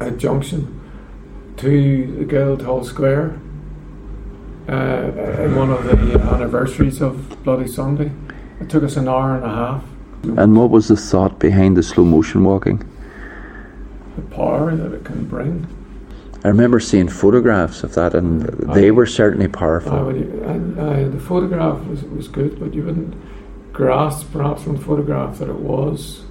[0.00, 0.80] uh, junction
[1.56, 3.40] to the Guildhall Square
[4.68, 8.12] uh, in one of the anniversaries of Bloody Sunday.
[8.60, 9.84] It took us an hour and a half.
[10.38, 12.78] And what was the thought behind the slow motion walking?
[14.14, 15.66] The power that it can bring.
[16.44, 20.14] I remember seeing photographs of that, and they I- were certainly powerful.
[20.14, 23.14] you- and, uh, the photograph was, was good, but you wouldn't
[23.72, 26.22] grasp perhaps from the photograph that it was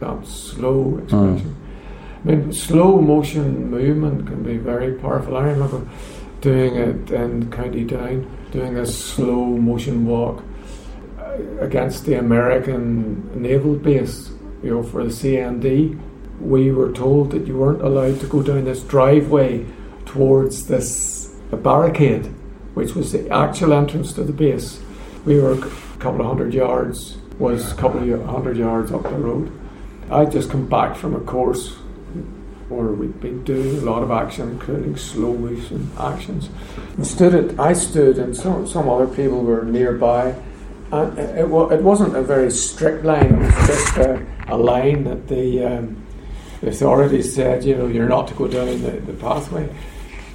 [0.00, 1.54] that slow expression.
[2.24, 5.36] I mean, slow motion movement can be very powerful.
[5.36, 5.80] I remember
[6.40, 10.42] doing it in County Down, doing a slow motion walk
[11.20, 14.30] uh, against the American naval base,
[14.62, 15.96] you know, for the CND.
[16.40, 19.66] We were told that you weren't allowed to go down this driveway
[20.04, 22.26] towards this barricade,
[22.74, 24.80] which was the actual entrance to the base.
[25.24, 25.60] We were a
[25.98, 29.50] couple of hundred yards, was a couple of hundred yards up the road.
[30.10, 31.76] I'd just come back from a course
[32.68, 36.48] where we'd been doing a lot of action, including slow motion actions.
[36.96, 40.34] And stood it, I stood, and some, some other people were nearby.
[40.90, 45.28] And it, it, wasn't a very strict line, it was just a, a line that
[45.28, 46.05] the, um,
[46.66, 49.72] the authorities said, you know, you're not to go down the, the pathway.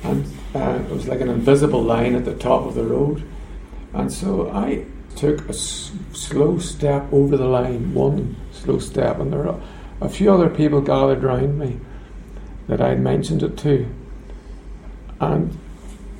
[0.02, 0.26] And
[0.56, 3.28] uh, it was like an invisible line at the top of the road.
[3.94, 4.86] And so I
[5.18, 9.62] took a s- slow step over the line, one slow step, and there were
[10.00, 11.82] a few other people gathered round me
[12.68, 13.94] that I had mentioned it to.
[15.20, 15.60] And,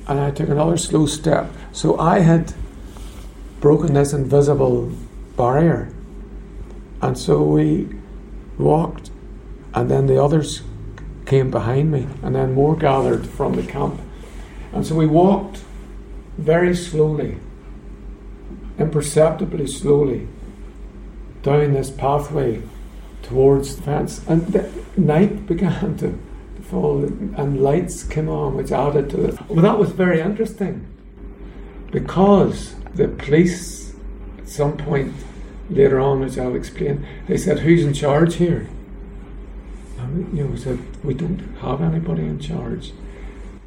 [0.06, 1.50] and I took another slow step.
[1.72, 2.52] So I had
[3.60, 4.92] broken this invisible
[5.38, 5.90] barrier.
[7.00, 7.88] And so we
[8.58, 9.10] walked,
[9.74, 10.62] and then the others
[11.26, 14.00] came behind me, and then more gathered from the camp.
[14.72, 15.62] And so we walked
[16.38, 17.38] very slowly,
[18.78, 20.28] imperceptibly slowly,
[21.42, 22.62] down this pathway
[23.22, 24.26] towards the fence.
[24.26, 26.18] And the night began to
[26.62, 29.48] fall, and lights came on, which added to it.
[29.48, 30.86] Well, that was very interesting
[31.90, 33.94] because the police,
[34.38, 35.14] at some point
[35.70, 38.66] later on, which I'll explain, they said, Who's in charge here?
[40.12, 42.92] And we, you know, said, We don't have anybody in charge.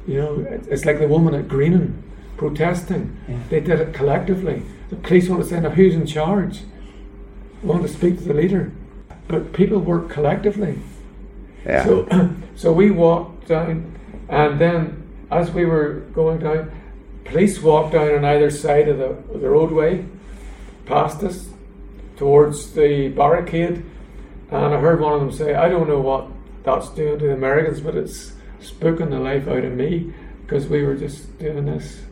[0.06, 2.02] You know, it's like the woman at Greenham
[2.36, 3.16] protesting.
[3.48, 4.62] They did it collectively.
[4.90, 6.60] The police want to say, Now, who's in charge?
[7.62, 8.72] We want to speak to the leader.
[9.28, 10.78] But people work collectively.
[11.64, 11.84] Yeah.
[11.84, 16.70] So, so we walked down, and then as we were going down,
[17.24, 20.04] police walked down on either side of the, of the roadway,
[20.84, 21.48] past us,
[22.16, 23.84] towards the barricade.
[24.50, 26.28] And I heard one of them say, I don't know what
[26.66, 30.12] that's doing to the Americans, but it's spooking the life out of me
[30.42, 32.02] because we were just doing this.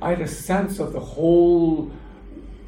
[0.00, 1.92] I had a sense of the whole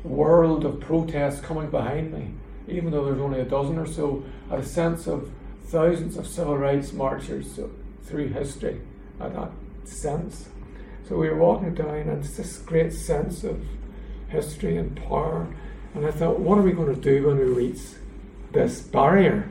[0.05, 2.33] world of protests coming behind me,
[2.69, 4.23] even though there's only a dozen or so.
[4.49, 5.31] I had a sense of
[5.65, 7.59] thousands of civil rights marchers
[8.05, 8.79] through history.
[9.19, 9.51] I that
[9.85, 10.51] sense.
[11.09, 13.65] So we were walking down, and it's this great sense of
[14.29, 15.47] history and power.
[15.95, 17.81] And I thought, what are we going to do when we reach
[18.53, 19.49] this barrier?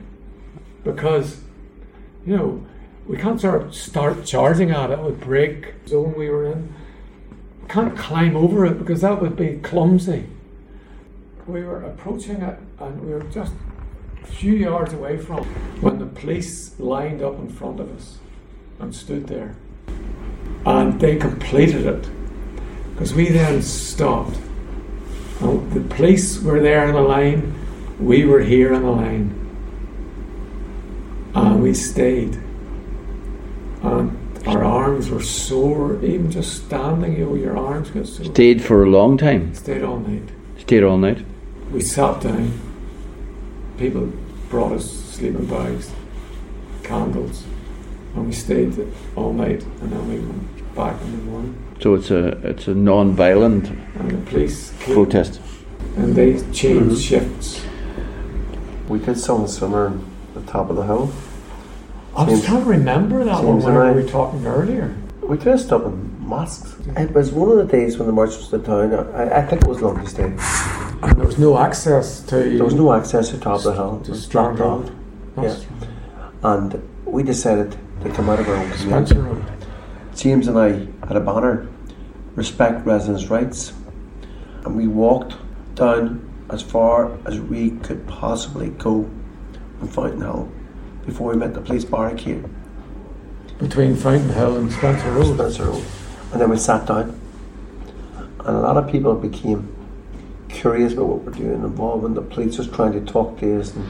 [0.86, 1.40] Because,
[2.24, 2.64] you know,
[3.08, 6.46] we can't sort of start charging at it, it would break the zone we were
[6.46, 6.72] in.
[7.62, 10.28] We Can't climb over it because that would be clumsy.
[11.48, 13.52] We were approaching it and we were just
[14.22, 15.44] a few yards away from
[15.80, 18.18] when the police lined up in front of us
[18.78, 19.56] and stood there.
[20.64, 22.08] And they completed it
[22.92, 24.38] because we then stopped.
[25.40, 27.54] And the police were there in a line,
[27.98, 29.45] we were here in a line.
[31.36, 32.38] And we stayed.
[33.82, 34.16] And
[34.46, 38.26] our arms were sore, even just standing, you know, your arms get sore.
[38.26, 39.54] Stayed for a long time.
[39.54, 40.28] Stayed all night.
[40.58, 41.24] Stayed all night.
[41.72, 42.52] We sat down.
[43.76, 44.10] People
[44.48, 45.92] brought us sleeping bags,
[46.82, 47.44] candles,
[48.14, 48.72] and we stayed
[49.16, 51.54] all night, and then we went back in the morning.
[51.80, 53.68] So it's a it's a non-violent
[53.98, 55.40] And the police came, protest.
[55.98, 57.08] and they changed Mhm.
[57.08, 57.60] shifts.
[58.88, 60.00] We did some summer on
[60.34, 61.10] the top of the hill.
[62.16, 64.94] I was James- trying to remember that one when and I- we were talking earlier.
[65.22, 66.76] We dressed up in masks.
[66.96, 68.92] It was one of the days when the march was in town.
[69.14, 70.32] I, I think it was Lundy's Day.
[71.02, 73.98] And there was no access to There was no access to top of the hill.
[74.00, 74.88] It to was Strand blocked
[75.36, 75.44] Road.
[75.44, 75.44] off.
[75.44, 76.48] Yeah.
[76.54, 79.06] And we decided to come out of our own community.
[79.14, 79.44] Spencer Road.
[80.14, 80.68] James and I
[81.06, 81.66] had a banner,
[82.36, 83.72] respect residents' rights,
[84.64, 85.34] and we walked
[85.74, 89.10] down as far as we could possibly go
[89.82, 90.48] on Fountain Hill
[91.06, 92.44] before we met the police barricade,
[93.58, 95.34] Between Fountain Hill and Spencer Road.
[95.34, 95.84] Spencer Road,
[96.32, 97.18] and then we sat down.
[98.40, 99.72] And a lot of people became
[100.48, 103.74] curious about what we're doing, involved in the police was trying to talk to us.
[103.74, 103.86] And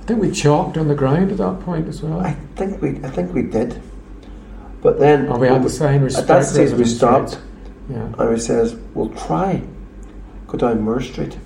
[0.00, 2.20] I think we chalked on the ground at that point as well.
[2.20, 3.80] I think we, I think we did,
[4.82, 6.28] but then and we had the sign respect.
[6.30, 7.38] at that stage we stopped.
[7.88, 8.12] Yeah.
[8.18, 9.62] And he says, We'll try.
[10.46, 11.36] Go down Moore Street.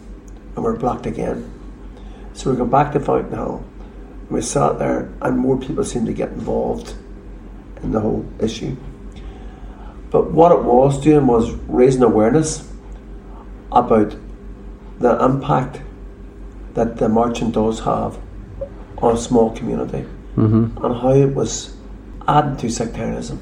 [0.54, 1.50] And we're blocked again.
[2.32, 3.64] So we go back to Fountain Hill.
[4.30, 6.94] We sat there, and more people seemed to get involved
[7.82, 8.76] in the whole issue.
[10.10, 12.70] But what it was doing was raising awareness
[13.70, 14.16] about
[14.98, 15.80] the impact
[16.74, 18.18] that the marching does have
[18.98, 20.06] on a small community
[20.36, 20.84] Mm-hmm.
[20.84, 21.74] and how it was
[22.28, 23.40] adding to sectarianism.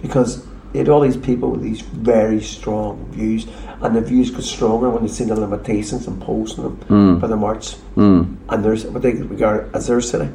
[0.00, 3.46] Because you had all these people with these very strong views,
[3.82, 7.20] and the views got stronger when they seen the limitations imposed on them Mm.
[7.20, 8.36] by the march, Mm.
[8.48, 10.28] and there's what they regard as their city,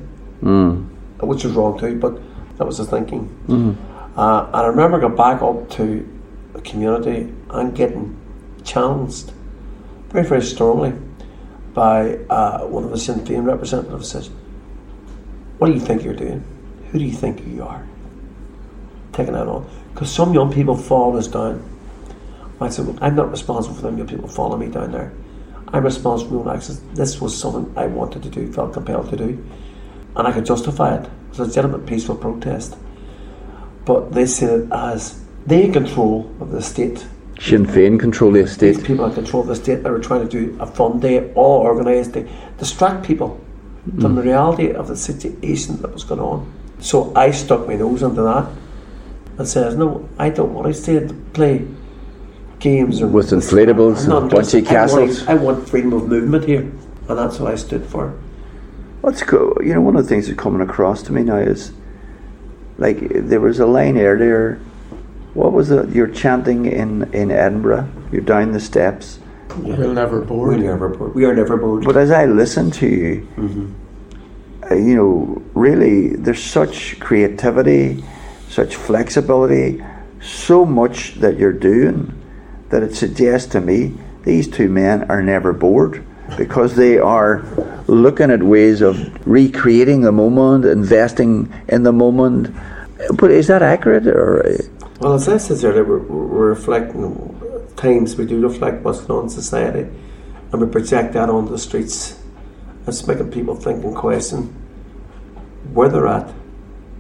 [0.43, 0.84] Mm.
[1.22, 2.20] which was wrong too, but
[2.58, 3.30] that was the thinking.
[3.48, 3.76] Mm.
[4.18, 6.06] Uh, and I remember going back up to
[6.54, 8.16] the community and getting
[8.64, 9.32] challenged
[10.10, 10.93] very, very strongly
[11.74, 14.30] by uh, one of the Sinn Féin representatives says,
[15.60, 16.43] What do you think you're doing?
[16.91, 17.84] Who do you think you are?
[19.14, 19.66] Taking that on.
[19.93, 21.62] Because some young people fall us down.
[22.60, 25.14] I said, well, I'm not responsible for them young people follow me down there.
[25.70, 26.60] I'm responsible for own.
[26.93, 29.45] This was something I wanted to do, felt compelled to do.
[30.16, 31.03] And I could justify it.
[31.03, 32.78] It was a legitimate peaceful protest.
[33.86, 37.05] But they see it as they in control of the state.
[37.39, 40.30] Sinn Féin control the These people in control of the state that were trying to
[40.30, 42.28] do a fun day, all organised to
[42.58, 43.39] distract people
[43.99, 44.26] from the mm.
[44.26, 46.51] reality of the situation that was going on.
[46.80, 48.49] So I stuck my nose into that
[49.38, 51.66] and says, No, I don't want to stay to play
[52.60, 54.68] games or With inflatables I'm and bunchy interested.
[54.68, 55.28] I want- castles.
[55.28, 56.62] I want freedom of movement here.
[56.62, 58.14] And that's what I stood for.
[59.01, 61.72] What's cool, you know, one of the things that's coming across to me now is
[62.78, 64.60] like there was a line earlier.
[65.34, 65.89] What was it?
[65.89, 67.89] You're chanting in, in Edinburgh.
[68.12, 69.20] You're down the steps.
[69.60, 70.58] We'll never board.
[70.58, 71.16] We never bored.
[71.16, 71.86] We are never bored.
[71.86, 74.72] But as I listen to you, Mm-hmm.
[74.72, 78.03] uh, you know, really, there's such creativity,
[78.49, 79.84] such flexibility,
[80.22, 82.14] so much that you're doing
[82.70, 83.93] that it suggests to me
[84.24, 86.05] these two men are never bored
[86.38, 87.43] because they are
[87.88, 92.53] looking at ways of recreating the moment, investing in the moment.
[93.13, 94.43] But is that accurate or?
[94.99, 97.34] Well, as I said earlier, we're, we're reflecting
[97.78, 99.88] times we do reflect what's going on in society,
[100.51, 102.20] and we project that onto the streets.
[102.88, 104.43] It's making people think and question
[105.74, 106.34] where they're at,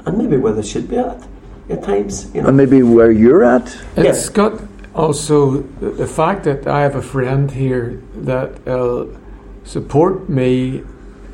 [0.05, 1.27] and maybe where they should be at
[1.69, 2.33] at times.
[2.33, 3.75] You know, And maybe where you're at?
[3.95, 4.61] It's got
[4.97, 9.15] also the, the fact that I have a friend here that will
[9.63, 10.83] support me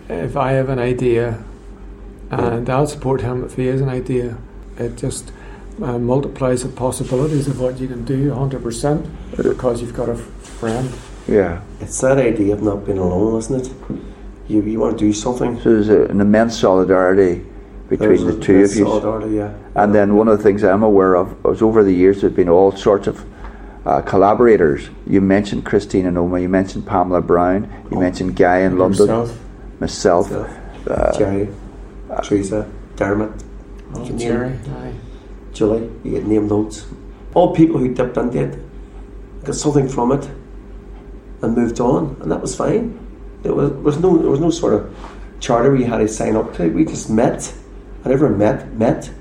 [0.09, 1.43] if I have an idea,
[2.29, 4.37] and I'll support him if he has an idea.
[4.77, 5.31] It just
[5.81, 10.19] uh, multiplies the possibilities of what you can do 100% because you've got a f-
[10.59, 10.89] friend.
[11.27, 11.61] Yeah.
[11.79, 13.73] it's that idea of not being alone, isn't it?
[14.47, 15.57] You you want to do something.
[15.61, 17.45] So there's a, an immense solidarity
[17.87, 18.85] between There's the a- two of you.
[18.85, 19.53] solidarity, yeah.
[19.75, 22.49] And then one of the things I'm aware of is over the years there's been
[22.49, 23.23] all sorts of
[23.85, 24.89] uh, collaborators.
[25.07, 29.39] You mentioned Christina Noma, you mentioned Pamela Brown, you mentioned Guy in London, Yourself.
[29.79, 30.31] myself.
[30.31, 30.87] Myself.
[30.87, 31.49] Uh, Jerry,
[32.23, 33.31] Teresa, Dermot,
[33.95, 34.57] Oh, Jerry.
[35.53, 36.85] Julie, you get name notes.
[37.35, 38.59] All people who dipped into it,
[39.43, 40.27] got something from it,
[41.41, 42.97] and moved on, and that was fine.
[43.43, 44.95] There was, was no there was no sort of
[45.39, 46.69] charter we had to sign up to.
[46.69, 47.53] We just met,
[48.03, 49.11] I never met met,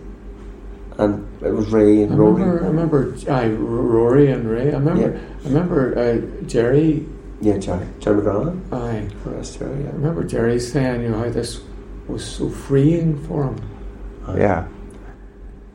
[0.98, 2.42] and it was Ray I and Rory.
[2.42, 4.72] remember, I remember aye, R- Rory and Ray.
[4.72, 5.20] I remember, Yeah.
[5.44, 7.06] I remember uh, Jerry.
[7.40, 8.72] Yeah, Jerry, Jerry McGrath.
[8.72, 9.08] Aye.
[9.36, 9.86] Yes, Jerry.
[9.86, 11.60] I remember Jerry saying, you know, how this
[12.06, 14.36] was so freeing for him.
[14.38, 14.68] yeah.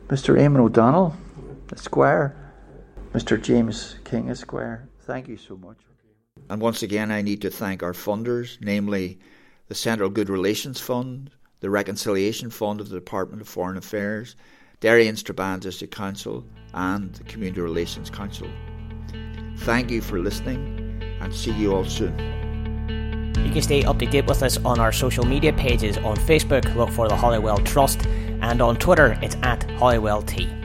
[0.08, 0.38] Mr.
[0.38, 1.14] Eamon O'Donnell,
[1.70, 2.34] Esquire,
[3.12, 3.40] Mr.
[3.40, 5.76] James King, Esquire, thank you so much.
[6.48, 9.18] And once again, I need to thank our funders, namely
[9.68, 14.34] the Central Good Relations Fund, the Reconciliation Fund of the Department of Foreign Affairs,
[14.80, 18.48] Derry and Strabane District Council, and the Community Relations Council.
[19.58, 22.16] Thank you for listening and see you all soon.
[23.44, 26.74] You can stay up to date with us on our social media pages on Facebook,
[26.76, 30.57] look for the Holywell Trust, and on Twitter, it's at HolywellT.